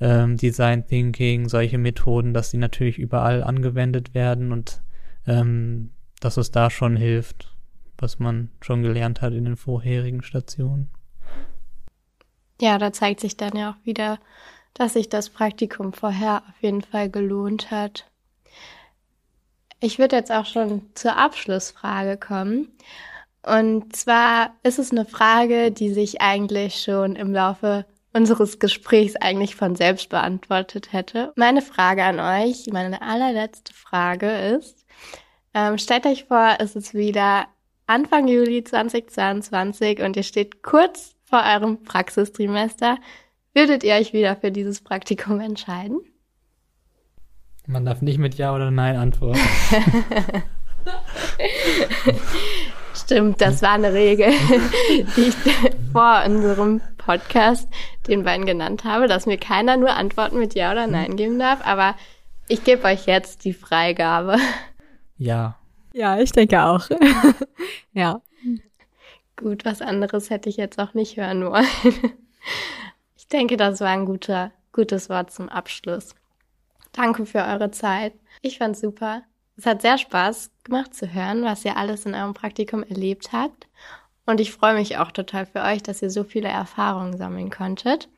ähm, 0.00 0.36
Design 0.36 0.86
Thinking, 0.86 1.48
solche 1.48 1.78
Methoden, 1.78 2.34
dass 2.34 2.50
sie 2.50 2.58
natürlich 2.58 2.98
überall 2.98 3.42
angewendet 3.42 4.14
werden 4.14 4.52
und 4.52 4.82
ähm, 5.26 5.90
dass 6.20 6.36
es 6.36 6.50
da 6.50 6.70
schon 6.70 6.96
hilft, 6.96 7.54
was 7.98 8.18
man 8.18 8.50
schon 8.60 8.82
gelernt 8.82 9.22
hat 9.22 9.32
in 9.32 9.44
den 9.44 9.56
vorherigen 9.56 10.22
Stationen. 10.22 10.90
Ja, 12.60 12.78
da 12.78 12.92
zeigt 12.92 13.20
sich 13.20 13.36
dann 13.36 13.56
ja 13.56 13.70
auch 13.70 13.86
wieder, 13.86 14.18
dass 14.74 14.94
sich 14.94 15.08
das 15.08 15.30
Praktikum 15.30 15.92
vorher 15.92 16.42
auf 16.48 16.62
jeden 16.62 16.82
Fall 16.82 17.10
gelohnt 17.10 17.70
hat. 17.70 18.06
Ich 19.80 19.98
würde 19.98 20.16
jetzt 20.16 20.30
auch 20.30 20.46
schon 20.46 20.90
zur 20.94 21.16
Abschlussfrage 21.16 22.16
kommen. 22.16 22.76
Und 23.42 23.96
zwar 23.96 24.54
ist 24.62 24.78
es 24.78 24.90
eine 24.90 25.06
Frage, 25.06 25.70
die 25.70 25.92
sich 25.92 26.20
eigentlich 26.20 26.82
schon 26.82 27.16
im 27.16 27.32
Laufe 27.32 27.86
unseres 28.12 28.58
Gesprächs 28.58 29.16
eigentlich 29.16 29.56
von 29.56 29.76
selbst 29.76 30.10
beantwortet 30.10 30.92
hätte. 30.92 31.32
Meine 31.36 31.62
Frage 31.62 32.04
an 32.04 32.20
euch, 32.20 32.66
meine 32.70 33.00
allerletzte 33.02 33.72
Frage 33.72 34.30
ist, 34.30 34.84
ähm, 35.54 35.78
stellt 35.78 36.06
euch 36.06 36.24
vor, 36.24 36.56
es 36.58 36.76
ist 36.76 36.94
wieder 36.94 37.46
Anfang 37.86 38.28
Juli 38.28 38.62
2022 38.62 40.00
und 40.00 40.16
ihr 40.16 40.22
steht 40.22 40.62
kurz 40.62 41.14
vor 41.24 41.42
eurem 41.44 41.82
Praxistrimester. 41.82 42.98
Würdet 43.52 43.82
ihr 43.82 43.94
euch 43.94 44.12
wieder 44.12 44.36
für 44.36 44.52
dieses 44.52 44.80
Praktikum 44.80 45.40
entscheiden? 45.40 46.00
Man 47.66 47.84
darf 47.84 48.00
nicht 48.00 48.18
mit 48.18 48.36
Ja 48.36 48.54
oder 48.54 48.70
Nein 48.70 48.96
antworten. 48.96 49.40
Stimmt, 52.94 53.40
das 53.40 53.60
war 53.62 53.72
eine 53.72 53.92
Regel, 53.92 54.28
die 55.16 55.28
ich 55.28 55.34
vor 55.92 56.22
unserem 56.24 56.80
Podcast 56.96 57.68
den 58.06 58.22
beiden 58.22 58.46
genannt 58.46 58.84
habe, 58.84 59.08
dass 59.08 59.26
mir 59.26 59.36
keiner 59.36 59.76
nur 59.76 59.90
Antworten 59.90 60.38
mit 60.38 60.54
Ja 60.54 60.70
oder 60.70 60.86
Nein 60.86 61.16
geben 61.16 61.38
darf. 61.38 61.66
Aber 61.66 61.96
ich 62.48 62.62
gebe 62.62 62.84
euch 62.84 63.06
jetzt 63.06 63.44
die 63.44 63.52
Freigabe. 63.52 64.36
Ja. 65.18 65.56
Ja, 65.92 66.20
ich 66.20 66.30
denke 66.30 66.62
auch. 66.62 66.88
ja. 67.92 68.22
Gut, 69.36 69.64
was 69.64 69.82
anderes 69.82 70.30
hätte 70.30 70.48
ich 70.48 70.56
jetzt 70.56 70.78
auch 70.78 70.94
nicht 70.94 71.16
hören 71.16 71.44
wollen. 71.44 71.66
Denke, 73.32 73.56
das 73.56 73.80
war 73.80 73.88
ein 73.88 74.06
guter, 74.06 74.52
gutes 74.72 75.08
Wort 75.08 75.30
zum 75.30 75.48
Abschluss. 75.48 76.14
Danke 76.92 77.26
für 77.26 77.44
eure 77.44 77.70
Zeit. 77.70 78.14
Ich 78.42 78.58
fand's 78.58 78.80
super. 78.80 79.22
Es 79.56 79.66
hat 79.66 79.82
sehr 79.82 79.98
Spaß 79.98 80.50
gemacht 80.64 80.94
zu 80.94 81.12
hören, 81.12 81.44
was 81.44 81.64
ihr 81.64 81.76
alles 81.76 82.06
in 82.06 82.14
eurem 82.14 82.34
Praktikum 82.34 82.82
erlebt 82.82 83.32
habt. 83.32 83.68
Und 84.26 84.40
ich 84.40 84.52
freue 84.52 84.74
mich 84.74 84.96
auch 84.96 85.12
total 85.12 85.46
für 85.46 85.62
euch, 85.62 85.82
dass 85.82 86.02
ihr 86.02 86.10
so 86.10 86.24
viele 86.24 86.48
Erfahrungen 86.48 87.16
sammeln 87.16 87.50
konntet. 87.50 88.08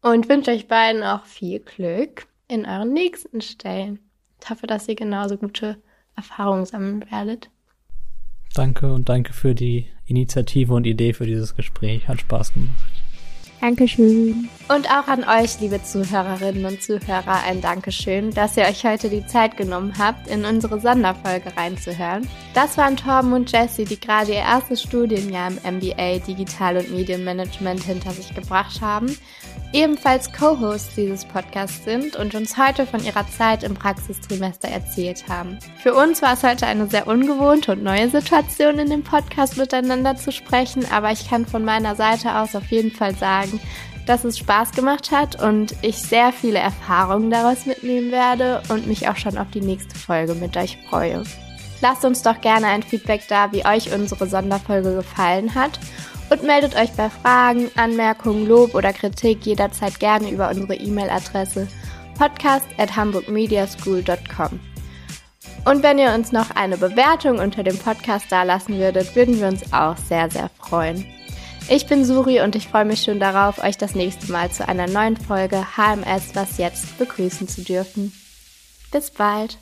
Und 0.00 0.28
wünsche 0.28 0.50
euch 0.50 0.68
beiden 0.68 1.02
auch 1.02 1.24
viel 1.26 1.60
Glück 1.60 2.26
in 2.48 2.66
euren 2.66 2.92
nächsten 2.92 3.40
Stellen. 3.40 3.98
Ich 4.40 4.50
hoffe, 4.50 4.66
dass 4.66 4.88
ihr 4.88 4.96
genauso 4.96 5.36
gute 5.36 5.80
Erfahrungen 6.16 6.66
sammeln 6.66 7.04
werdet. 7.10 7.50
Danke 8.54 8.92
und 8.92 9.08
danke 9.08 9.32
für 9.32 9.54
die 9.54 9.88
Initiative 10.04 10.74
und 10.74 10.86
Idee 10.86 11.12
für 11.12 11.26
dieses 11.26 11.54
Gespräch. 11.54 12.08
Hat 12.08 12.20
Spaß 12.20 12.52
gemacht. 12.52 12.91
Dankeschön. 13.62 14.48
Und 14.68 14.90
auch 14.90 15.06
an 15.06 15.22
euch, 15.22 15.60
liebe 15.60 15.80
Zuhörerinnen 15.80 16.64
und 16.64 16.82
Zuhörer, 16.82 17.44
ein 17.46 17.60
Dankeschön, 17.60 18.32
dass 18.32 18.56
ihr 18.56 18.64
euch 18.64 18.84
heute 18.84 19.08
die 19.08 19.24
Zeit 19.24 19.56
genommen 19.56 19.92
habt, 19.98 20.26
in 20.26 20.44
unsere 20.44 20.80
Sonderfolge 20.80 21.56
reinzuhören. 21.56 22.28
Das 22.54 22.76
waren 22.76 22.96
Torben 22.96 23.32
und 23.32 23.52
Jessie, 23.52 23.84
die 23.84 24.00
gerade 24.00 24.32
ihr 24.32 24.38
erstes 24.38 24.82
Studienjahr 24.82 25.52
im 25.64 25.76
MBA 25.76 26.18
Digital- 26.26 26.78
und 26.78 26.90
Medienmanagement 26.90 27.84
hinter 27.84 28.10
sich 28.10 28.34
gebracht 28.34 28.80
haben, 28.80 29.16
ebenfalls 29.72 30.32
Co-Hosts 30.32 30.94
dieses 30.94 31.24
Podcasts 31.24 31.84
sind 31.84 32.16
und 32.16 32.34
uns 32.34 32.58
heute 32.58 32.86
von 32.86 33.02
ihrer 33.04 33.28
Zeit 33.30 33.62
im 33.62 33.74
Praxistrimester 33.74 34.68
erzählt 34.68 35.28
haben. 35.28 35.58
Für 35.78 35.94
uns 35.94 36.20
war 36.20 36.34
es 36.34 36.42
heute 36.42 36.66
eine 36.66 36.86
sehr 36.88 37.06
ungewohnte 37.06 37.72
und 37.72 37.82
neue 37.82 38.10
Situation, 38.10 38.78
in 38.78 38.90
dem 38.90 39.02
Podcast 39.02 39.56
miteinander 39.56 40.16
zu 40.16 40.30
sprechen, 40.32 40.84
aber 40.90 41.10
ich 41.10 41.28
kann 41.28 41.46
von 41.46 41.64
meiner 41.64 41.96
Seite 41.96 42.36
aus 42.36 42.54
auf 42.54 42.70
jeden 42.70 42.90
Fall 42.90 43.14
sagen, 43.14 43.51
sagen, 43.52 43.60
dass 44.06 44.24
es 44.24 44.38
Spaß 44.38 44.72
gemacht 44.72 45.10
hat 45.10 45.40
und 45.42 45.74
ich 45.82 45.96
sehr 45.96 46.32
viele 46.32 46.58
Erfahrungen 46.58 47.30
daraus 47.30 47.66
mitnehmen 47.66 48.10
werde 48.10 48.62
und 48.68 48.86
mich 48.86 49.08
auch 49.08 49.16
schon 49.16 49.38
auf 49.38 49.50
die 49.50 49.60
nächste 49.60 49.96
Folge 49.96 50.34
mit 50.34 50.56
euch 50.56 50.78
freue. 50.88 51.22
Lasst 51.80 52.04
uns 52.04 52.22
doch 52.22 52.40
gerne 52.40 52.66
ein 52.66 52.82
Feedback 52.82 53.22
da, 53.28 53.52
wie 53.52 53.64
euch 53.64 53.92
unsere 53.92 54.26
Sonderfolge 54.26 54.94
gefallen 54.94 55.54
hat 55.54 55.78
und 56.30 56.42
meldet 56.42 56.76
euch 56.76 56.92
bei 56.92 57.10
Fragen, 57.10 57.70
Anmerkungen, 57.76 58.46
Lob 58.46 58.74
oder 58.74 58.92
Kritik 58.92 59.44
jederzeit 59.46 59.98
gerne 60.00 60.30
über 60.30 60.48
unsere 60.48 60.74
E-Mail-Adresse 60.74 61.68
podcast 62.18 62.66
at 62.78 62.94
hamburgmediaschool.com. 62.94 64.60
Und 65.64 65.82
wenn 65.84 65.98
ihr 65.98 66.12
uns 66.12 66.32
noch 66.32 66.50
eine 66.56 66.76
Bewertung 66.76 67.38
unter 67.38 67.62
dem 67.62 67.78
Podcast 67.78 68.30
dalassen 68.30 68.78
würdet, 68.78 69.14
würden 69.14 69.40
wir 69.40 69.46
uns 69.46 69.72
auch 69.72 69.96
sehr, 69.96 70.28
sehr 70.28 70.50
freuen. 70.58 71.06
Ich 71.68 71.86
bin 71.86 72.04
Suri 72.04 72.40
und 72.40 72.54
ich 72.56 72.68
freue 72.68 72.84
mich 72.84 73.02
schon 73.02 73.20
darauf, 73.20 73.62
euch 73.62 73.78
das 73.78 73.94
nächste 73.94 74.30
Mal 74.30 74.50
zu 74.50 74.68
einer 74.68 74.86
neuen 74.86 75.16
Folge 75.16 75.64
HMS 75.76 76.34
Was 76.34 76.58
jetzt 76.58 76.98
begrüßen 76.98 77.48
zu 77.48 77.62
dürfen. 77.62 78.12
Bis 78.90 79.10
bald! 79.10 79.58